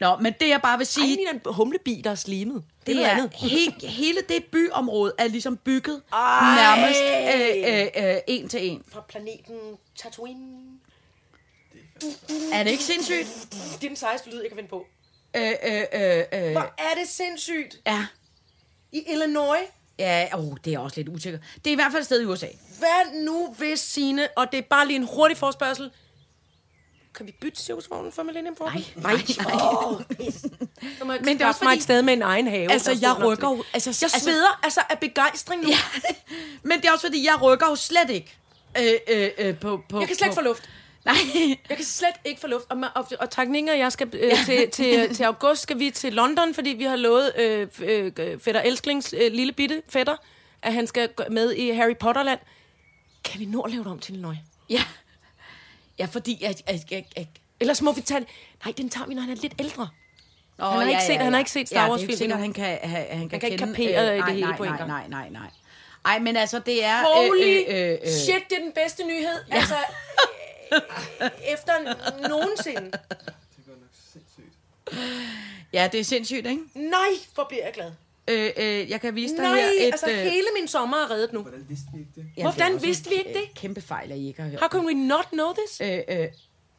[0.00, 2.64] Nå, men det jeg bare vil Ej, sige, det er en humlebi, der er slimet.
[2.86, 3.30] Det, det er andet.
[3.34, 6.54] he, hele det byområde er ligesom bygget Ej.
[6.56, 7.00] nærmest
[7.96, 8.82] øh, øh, øh, en til en.
[8.88, 9.56] Fra planeten
[9.96, 10.56] Tatooine.
[12.52, 13.28] Er det ikke sindssygt?
[13.50, 14.86] Det er den sejeste lyd, jeg kan finde på.
[15.36, 17.80] Øh, øh, øh, øh, Hvor er det sindssygt.
[17.86, 18.06] ja,
[18.92, 19.60] I Illinois.
[19.98, 21.40] ja oh, det er også lidt usikkert.
[21.64, 22.46] Det er i hvert fald et sted i USA.
[22.78, 25.90] Hvad nu hvis Signe, og det er bare lige en hurtig forspørgsel,
[27.16, 28.82] kan vi bytte cirkusvognen for Millennium Falcon?
[28.96, 30.28] Nej, nej, nej.
[30.98, 32.72] Jeg Men det er også fordi- et sted med en egen have.
[32.72, 35.68] Altså, jeg rykker jo- altså, jeg altså- sveder altså af begejstring nu.
[35.68, 35.78] Ja,
[36.68, 38.36] men det er også fordi, jeg rykker jo slet ikke
[38.78, 39.98] øh, øh, øh, på, på...
[40.00, 40.70] Jeg kan slet ikke få luft.
[41.04, 41.14] Nej,
[41.68, 42.64] Jeg kan slet ikke få luft.
[42.68, 46.12] Og, og, og tak Inger, jeg skal øh, til, til, til august skal vi til
[46.12, 50.16] London, fordi vi har lovet øh, øh, fætter Elsklings øh, lille bitte fætter,
[50.62, 52.38] at han skal med i Harry Potterland.
[53.24, 54.38] Kan vi nå at lave det om til Illinois?
[54.70, 54.82] ja.
[55.98, 56.54] Ja, fordi jeg...
[56.68, 57.26] jeg, jeg, jeg
[57.60, 58.26] Ellers må vi tage.
[58.64, 59.88] Nej, den tager vi, når han er lidt ældre.
[60.58, 62.18] Nå, Han har ikke set- han har ikke set Star ja, Wars det er ikke
[62.18, 64.64] sikkert, han kan, han, han kan, kan ikke kende, kapere det nej, hele nej, på
[64.64, 64.88] en nej, gang.
[64.90, 65.50] Nej, nej, nej.
[66.04, 67.02] Ej, men altså, det er...
[67.02, 69.38] Holy øh, øh, øh, shit, det er den bedste nyhed.
[69.50, 69.54] Ja.
[69.54, 69.74] Altså,
[70.72, 71.72] øh, efter
[72.28, 72.80] nogensinde.
[72.90, 72.92] Det
[73.66, 74.52] godt nok sindssygt.
[75.72, 76.62] Ja, det er sindssygt, ikke?
[76.74, 77.92] Nej, hvor bliver jeg glad.
[78.28, 79.84] Øh, øh, jeg kan vise dig Nej, her et...
[79.84, 81.40] altså øh, hele min sommer er reddet nu.
[81.42, 82.26] Hvordan vidste vi ikke det?
[82.36, 83.54] jamen, Hvordan det er vidste vi ikke det?
[83.54, 84.60] Kæmpe fejl, at I ikke har hørt.
[84.60, 85.80] How can we not know this?
[85.80, 86.28] Øh, øh,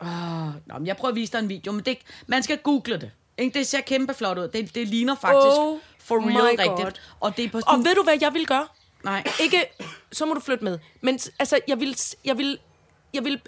[0.01, 3.01] åh, nå, men jeg prøver at vise dig en video, men det, man skal google
[3.01, 3.11] det.
[3.37, 3.59] Ikke?
[3.59, 4.47] Det ser kæmpe flot ud.
[4.47, 6.79] Det, det ligner faktisk Oh for my real God.
[6.79, 7.01] rigtigt.
[7.19, 8.67] Og det er på Og ved du, hvad jeg vil gøre?
[9.03, 9.23] Nej.
[9.41, 9.65] Ikke,
[10.11, 10.79] så må du flytte med.
[11.01, 12.59] Men altså, jeg vil, jeg vil,
[13.13, 13.41] jeg vil,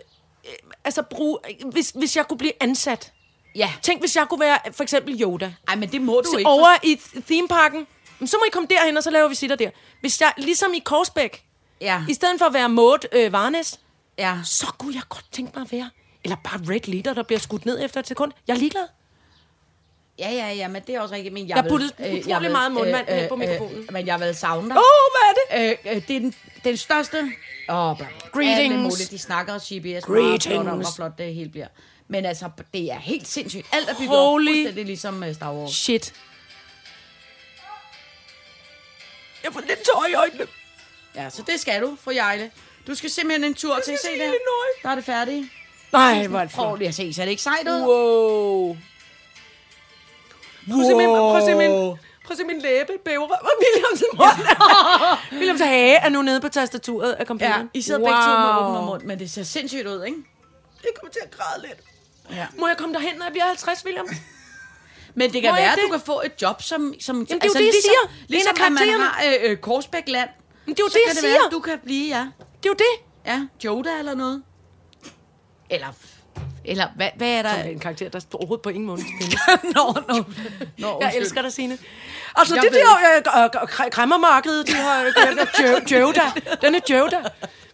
[0.46, 0.52] øh,
[0.84, 1.38] altså bruge,
[1.72, 3.14] hvis, hvis jeg kunne blive ansat.
[3.56, 3.74] Ja.
[3.82, 5.54] Tænk, hvis jeg kunne være for eksempel Yoda.
[5.68, 6.50] Ej, men det må du Så ikke.
[6.50, 7.88] over i th- themeparken,
[8.26, 9.70] så må I komme derhen, og så laver vi sitter der.
[10.02, 11.44] Hvis jeg, ligesom i Korsbæk,
[11.82, 12.04] Ja.
[12.10, 13.80] i stedet for at være Maud øh, Varnes,
[14.18, 14.38] Ja.
[14.46, 15.90] så kunne jeg godt tænke mig at være.
[16.24, 18.32] Eller bare Red Leader, der bliver skudt ned efter et sekund.
[18.48, 18.86] Jeg er ligeglad.
[20.20, 21.34] Ja, ja, ja, men det er også rigtigt.
[21.34, 23.88] Men jeg, Jeg puttede øh, jeg vil- meget mundvand hen på mikrofonen.
[23.92, 24.78] men jeg vil savne dig.
[24.78, 25.78] Åh, oh, hvad er det?
[25.88, 26.34] Øh, øh, det er den,
[26.64, 27.32] den største...
[27.70, 27.98] Åh, oh,
[28.34, 28.76] Greetings.
[28.76, 29.12] Muligt.
[29.12, 29.84] De snakker og CBS.
[29.84, 30.46] Meget Greetings.
[30.48, 31.68] flot hvor flot det hele bliver.
[32.12, 33.68] Men altså, det er helt sindssygt.
[33.72, 35.72] Alt er bygget Holy- op fuldstændig ligesom uh, Star Wars.
[35.72, 36.14] Shit.
[39.44, 40.48] Jeg får lidt tår i øjnene.
[41.16, 42.52] Ja, så det skal du, fru Jejle.
[42.88, 43.98] Du skal simpelthen en tur til.
[43.98, 44.26] Se til der.
[44.26, 44.74] Illinois.
[44.84, 45.48] Der er det færdigt.
[45.92, 46.80] Nej, hvor er det Prøv flot.
[46.80, 47.14] lige at se.
[47.14, 47.82] Ser det ikke sejt ud?
[47.82, 48.78] Wow.
[50.72, 51.72] Prøv at se min, prøv at se min,
[52.26, 53.36] prøv at se min læbe bævre.
[53.36, 54.48] Og Williams mund.
[55.40, 57.70] Williams hage er nu nede på tastaturet af Ja, computeren.
[57.74, 58.08] I sidder wow.
[58.08, 60.18] begge to med åben mund, men det ser sindssygt ud, ikke?
[60.84, 61.80] Jeg kommer til at græde lidt.
[62.32, 62.46] Ja.
[62.60, 64.08] Må jeg komme derhen, når jeg bliver 50, William?
[65.16, 66.94] Men det kan Må være, at du kan få et job som...
[67.00, 68.00] som Jamen, det er jo det, jeg ligesom, siger.
[68.04, 70.30] Er Ligesom at man har øh, øh, Korsbækland.
[70.66, 71.34] Men det er jo så det, jeg det siger.
[71.34, 72.20] være, du kan blive, ja.
[72.64, 73.06] Det er jo det.
[73.26, 74.44] Ja, Joda eller noget.
[75.70, 75.88] Eller...
[76.66, 77.56] Eller hvad, hvad er der?
[77.56, 79.40] Det er en karakter, der overhovedet på ingen måde findes.
[79.76, 80.24] nå, nå.
[80.78, 81.78] nå Jeg elsker dig, Signe.
[82.36, 85.14] Altså, Jeg det ved der øh, øh, kr- kræmmermarked, de har øh,
[85.92, 86.22] Jo- Joda.
[86.62, 87.18] Den er Joda.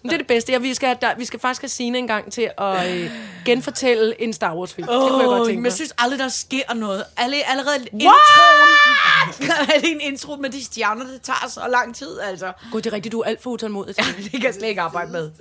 [0.05, 0.51] Men det er det bedste.
[0.51, 3.11] Ja, vi, skal, have, der, vi skal faktisk have Signe en gang til at øh,
[3.45, 4.87] genfortælle en Star Wars-film.
[4.89, 5.65] Oh, det kunne jeg godt tænke men mig.
[5.65, 7.03] jeg synes aldrig, der sker noget.
[7.17, 7.91] Alle, allerede What?
[7.93, 9.51] introen...
[9.75, 12.51] er det en intro med de stjerner, det tager så lang tid, altså.
[12.71, 13.95] Gud, det er rigtigt, du er alt for utålmodig.
[13.99, 15.31] Ja, det kan jeg slet ikke arbejde med.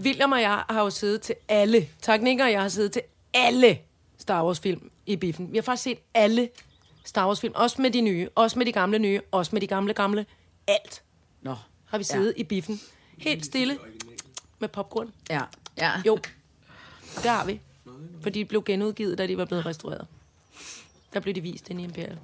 [0.00, 1.88] William og jeg har jo siddet til alle.
[2.08, 3.02] Og jeg har siddet til
[3.34, 3.78] alle
[4.18, 5.52] Star Wars-film i biffen.
[5.52, 6.48] Vi har faktisk set alle
[7.04, 7.52] Star Wars-film.
[7.56, 10.26] Også med de nye, også med de gamle nye, også med de gamle gamle.
[10.66, 11.02] Alt
[11.42, 11.54] Nå,
[11.86, 12.40] har vi siddet ja.
[12.40, 12.80] i biffen.
[13.18, 13.78] Helt stille
[14.58, 15.12] med popcorn.
[15.30, 15.40] ja.
[15.76, 15.92] ja.
[16.06, 16.18] Jo,
[17.16, 17.60] det har vi.
[18.22, 20.06] For de blev genudgivet, da de var blevet restaureret.
[21.14, 22.18] Der blev de vist inde i Imperial.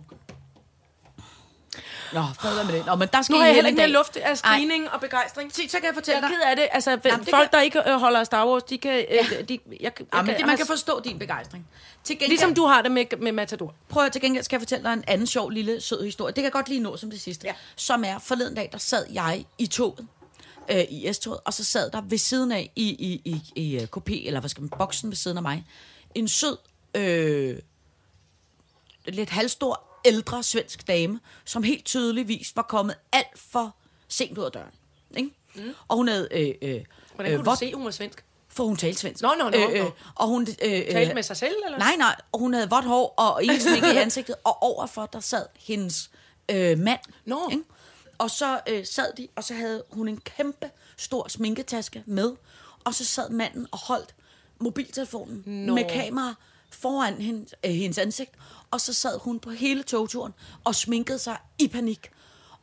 [2.13, 2.87] Nå, fred med det.
[2.87, 5.55] Nå, men der skal Nu har jeg heller ikke mere luft af screening og begejstring.
[5.55, 6.29] Se, så kan jeg Jeg fortælle dig.
[6.31, 6.69] ked af det.
[6.73, 9.05] Altså, Jamen, det folk, kan- der ikke øh, holder af Star Wars, de kan...
[9.11, 11.67] Øh, de, jeg, jeg, Ja, men det, man har- kan forstå din begejstring.
[12.05, 13.75] Til gengæld, Ligesom du har det med, med Matador.
[13.89, 16.29] Prøv at til gengæld skal jeg fortælle dig en anden sjov lille sød historie.
[16.29, 17.47] Det kan jeg godt lige nå som det sidste.
[17.47, 17.55] Ja.
[17.77, 20.07] Som er, forleden dag, der sad jeg i toget,
[20.71, 23.83] øh, i S-toget, og så sad der ved siden af, i, i, i, i uh,
[23.97, 25.67] kopé, eller hvad skal man, boksen ved siden af mig,
[26.15, 26.57] en sød,
[26.95, 27.59] øh,
[29.07, 33.75] lidt halvstor, ældre svensk dame, som helt tydeligvis var kommet alt for
[34.09, 34.71] sent ud af døren.
[35.17, 35.31] Ikke?
[35.55, 35.75] Mm.
[35.89, 36.29] Og hun havde...
[36.31, 36.81] Øh, øh,
[37.15, 38.25] Hvordan øh, kunne du vådt- se, hun var svensk?
[38.49, 39.23] For hun talte svensk.
[39.23, 39.91] Nå, nå, nå, nå.
[40.15, 40.47] og hun...
[40.63, 41.79] Øh, Talte med sig selv, eller?
[41.79, 42.17] Nej, nej.
[42.33, 44.35] Og hun havde vådt hår og ingen smink i ansigtet.
[44.45, 46.11] Og overfor, der sad hendes
[46.51, 47.01] øh, mand.
[47.25, 47.49] Nå.
[47.53, 47.63] Ikke?
[48.19, 52.33] Og så øh, sad de, og så havde hun en kæmpe stor sminketaske med.
[52.85, 54.15] Og så sad manden og holdt
[54.59, 55.75] mobiltelefonen Nå.
[55.75, 56.35] med kamera
[56.71, 58.31] foran hendes, øh, hendes ansigt.
[58.71, 60.33] Og så sad hun på hele togturen
[60.65, 62.11] og sminkede sig i panik.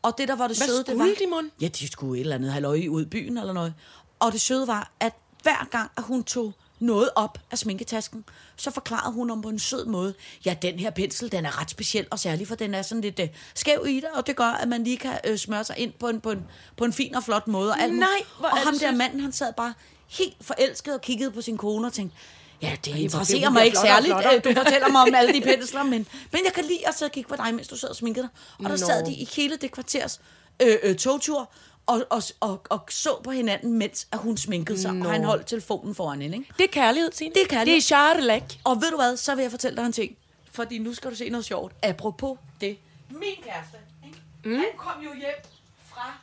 [0.02, 1.06] Og det, der var det Hvad søde, det var...
[1.06, 1.52] de, mon?
[1.62, 3.74] Ja, de skulle et eller andet halløj ud i byen eller noget.
[4.20, 8.26] Og det søde var, at hver gang, at hun tog noget op af sminketasken,
[8.56, 10.14] så forklarede hun om på en sød måde,
[10.46, 13.20] ja, den her pensel, den er ret speciel, og særlig for den er sådan lidt
[13.20, 13.26] uh,
[13.56, 16.08] skæv i det, og det gør, at man lige kan uh, smøre sig ind på
[16.08, 16.44] en, på, en,
[16.78, 17.72] på en fin og flot måde.
[17.72, 17.94] Og alt.
[17.94, 18.08] Nej,
[18.40, 19.74] hvor og ham der manden, han sad bare
[20.08, 22.18] helt forelsket og kiggede på sin kone og tænkte,
[22.62, 26.08] ja, det interesserer mig ikke særligt, øh, du fortæller mig om alle de pensler, men,
[26.32, 28.24] men jeg kan lide at sidde og kigge på dig, mens du sad og sminkede
[28.24, 28.32] dig.
[28.58, 28.86] Og der Nå.
[28.86, 30.22] sad de i hele det kvarters
[30.62, 31.52] øh, øh, togtur,
[31.90, 35.06] og, og, og, og så på hinanden, mens at hun sminkede sig, Nå.
[35.06, 36.38] og han holdt telefonen foran hende.
[36.38, 36.54] Ikke?
[36.58, 37.34] Det er kærlighed, Signe.
[37.34, 37.76] Det er kærlighed.
[37.76, 38.60] Det er charlek.
[38.64, 40.18] Og ved du hvad, så vil jeg fortælle dig en ting.
[40.52, 41.74] Fordi nu skal du se noget sjovt.
[41.84, 42.78] Apropos det.
[43.10, 44.22] Min kæreste, ikke?
[44.46, 44.56] Mm.
[44.56, 45.42] han kom jo hjem
[45.90, 46.14] fra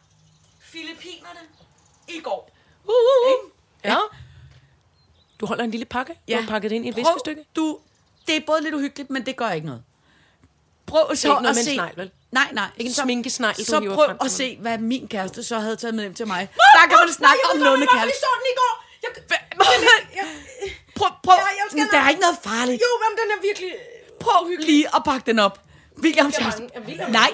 [0.59, 1.41] Filippinerne
[2.09, 2.51] i går.
[2.85, 3.51] Uh, uh, uh.
[3.85, 3.97] Ja.
[5.41, 6.13] Du holder en lille pakke.
[6.29, 7.45] Du har pakket det ind i et viskestykke.
[7.57, 7.79] Du,
[8.27, 9.83] det er både lidt uhyggeligt, men det gør ikke noget.
[10.87, 11.75] Prøv så ikke noget at se...
[11.75, 12.11] snegl, vel?
[12.33, 12.69] Nej, nej.
[12.77, 16.03] Ikke en sminkesnegl, Så prøv frem at se, hvad min kæreste så havde taget med
[16.05, 16.49] hjem til mig.
[16.77, 18.11] Der kan man snakke om lånekald.
[18.25, 18.75] så den i går.
[19.03, 19.11] Jeg,
[20.99, 21.37] Prøv, prøv.
[21.39, 22.83] Ja, jeg Men der er ikke noget farligt.
[22.83, 23.71] jo, men den er virkelig...
[24.21, 25.61] Prøv lige at pakke den op.
[26.03, 26.15] Jeg.
[26.75, 27.31] Jeg vil, at Nej,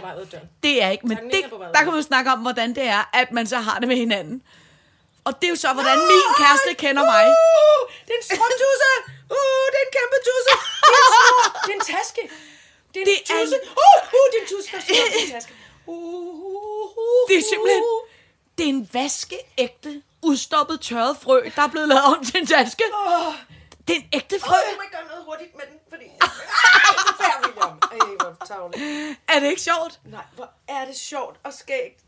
[0.62, 1.06] det er ikke.
[1.06, 3.78] Men det, er der kan man snakke om, hvordan det er, at man så har
[3.78, 4.42] det med hinanden.
[5.24, 7.24] Og det er jo så, hvordan min kæreste kender mig.
[7.26, 8.90] Uh, det er en strømtusse.
[9.36, 10.52] Uh, det er en kæmpe tusse.
[10.82, 12.22] Det er en, det er en taske.
[12.94, 13.56] Det er en Det er tusse.
[13.62, 14.70] en- Uh, uh, det er en tusse.
[14.76, 15.52] Der står i en taske.
[15.86, 17.82] Uh, uh, uh, Det er simpelthen...
[18.58, 22.82] Det er en vaskeægte, udstoppet tørret frø, der er blevet lavet om til en taske.
[23.88, 24.54] Det er en ægte frø.
[24.56, 26.04] Jeg må ikke gøre noget hurtigt med den, fordi...
[26.20, 26.28] Ej.
[29.28, 30.00] Er det ikke sjovt?
[30.04, 32.00] Nej, hvor er det sjovt og skægt.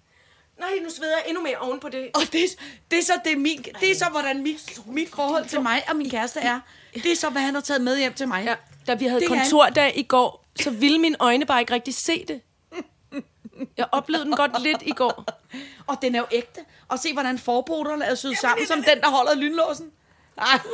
[0.59, 2.11] Nej, nu sveder jeg endnu mere oven på det.
[2.15, 2.45] Og det,
[2.91, 5.83] det er så det er min, det er så hvordan mit, mit forhold til mig
[5.89, 6.61] og min kæreste er.
[6.95, 8.45] Det er så hvad han har taget med hjem til mig.
[8.45, 8.55] Ja,
[8.87, 11.95] da vi havde Det er kontordag i går, så ville mine øjne bare ikke rigtig
[11.95, 12.41] se det.
[13.77, 15.25] Jeg oplevede den godt lidt i går.
[15.87, 16.61] Og den er jo ægte.
[16.89, 19.91] Og se hvordan forboderne er syet sammen som den der holder lynlåsen.
[20.39, 20.59] Ej.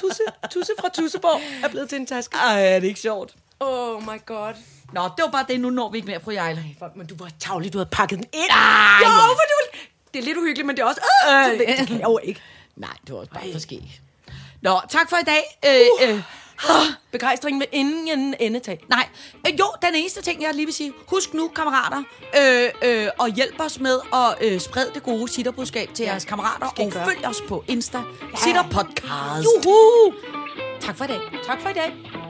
[0.00, 2.36] Tusse, tusse fra Tusseborg er blevet til en taske.
[2.36, 3.34] Ej, er det ikke sjovt?
[3.60, 4.54] Oh my god.
[4.92, 5.60] Nå, det var bare det.
[5.60, 6.62] Nu når vi ikke mere, fru Ejler.
[6.78, 8.50] Fuck, men du var tavlig, du havde pakket den ind.
[8.50, 9.26] Ah, jo, ja.
[9.26, 9.78] for du
[10.14, 11.00] Det er lidt uhyggeligt, men det er også...
[11.28, 12.40] Øh, det kan jeg jo ikke.
[12.76, 14.00] Nej, det var også bare for skæg.
[14.60, 15.58] Nå, tak for i dag.
[15.66, 16.22] Øh, øh,
[17.12, 18.84] Begejstring med ingen endetag.
[18.88, 19.08] nej,
[19.46, 20.92] øh, jo, den eneste ting, jeg lige vil sige.
[21.08, 22.02] Husk nu, kammerater,
[22.40, 22.68] øh,
[23.04, 26.66] øh, og hjælp os med at øh, sprede det gode sitterbudskab til jeres kammerater.
[26.66, 27.04] Og gøre.
[27.04, 27.98] følg os på Insta.
[27.98, 28.36] Ja.
[28.36, 29.44] Sitter Podcast.
[29.44, 30.14] Juhu!
[30.80, 31.20] Tak for i dag.
[31.46, 32.27] Tak for i dag.